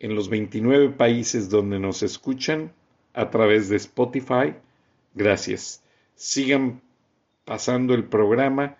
en 0.00 0.16
los 0.16 0.28
29 0.28 0.88
países 0.88 1.48
donde 1.48 1.78
nos 1.78 2.02
escuchan 2.02 2.72
a 3.14 3.30
través 3.30 3.68
de 3.68 3.76
Spotify. 3.76 4.54
Gracias. 5.14 5.84
Sigan 6.16 6.82
pasando 7.44 7.94
el 7.94 8.02
programa 8.02 8.76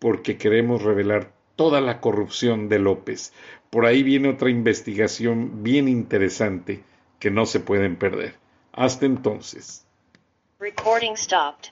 porque 0.00 0.36
queremos 0.36 0.82
revelar 0.82 1.32
toda 1.54 1.80
la 1.80 2.00
corrupción 2.00 2.68
de 2.68 2.80
López. 2.80 3.32
Por 3.70 3.86
ahí 3.86 4.02
viene 4.02 4.30
otra 4.30 4.50
investigación 4.50 5.62
bien 5.62 5.86
interesante 5.86 6.82
que 7.20 7.30
no 7.30 7.46
se 7.46 7.60
pueden 7.60 7.94
perder. 7.94 8.34
Hasta 8.72 9.06
entonces. 9.06 9.86
Recording 10.58 11.16
stopped. 11.16 11.71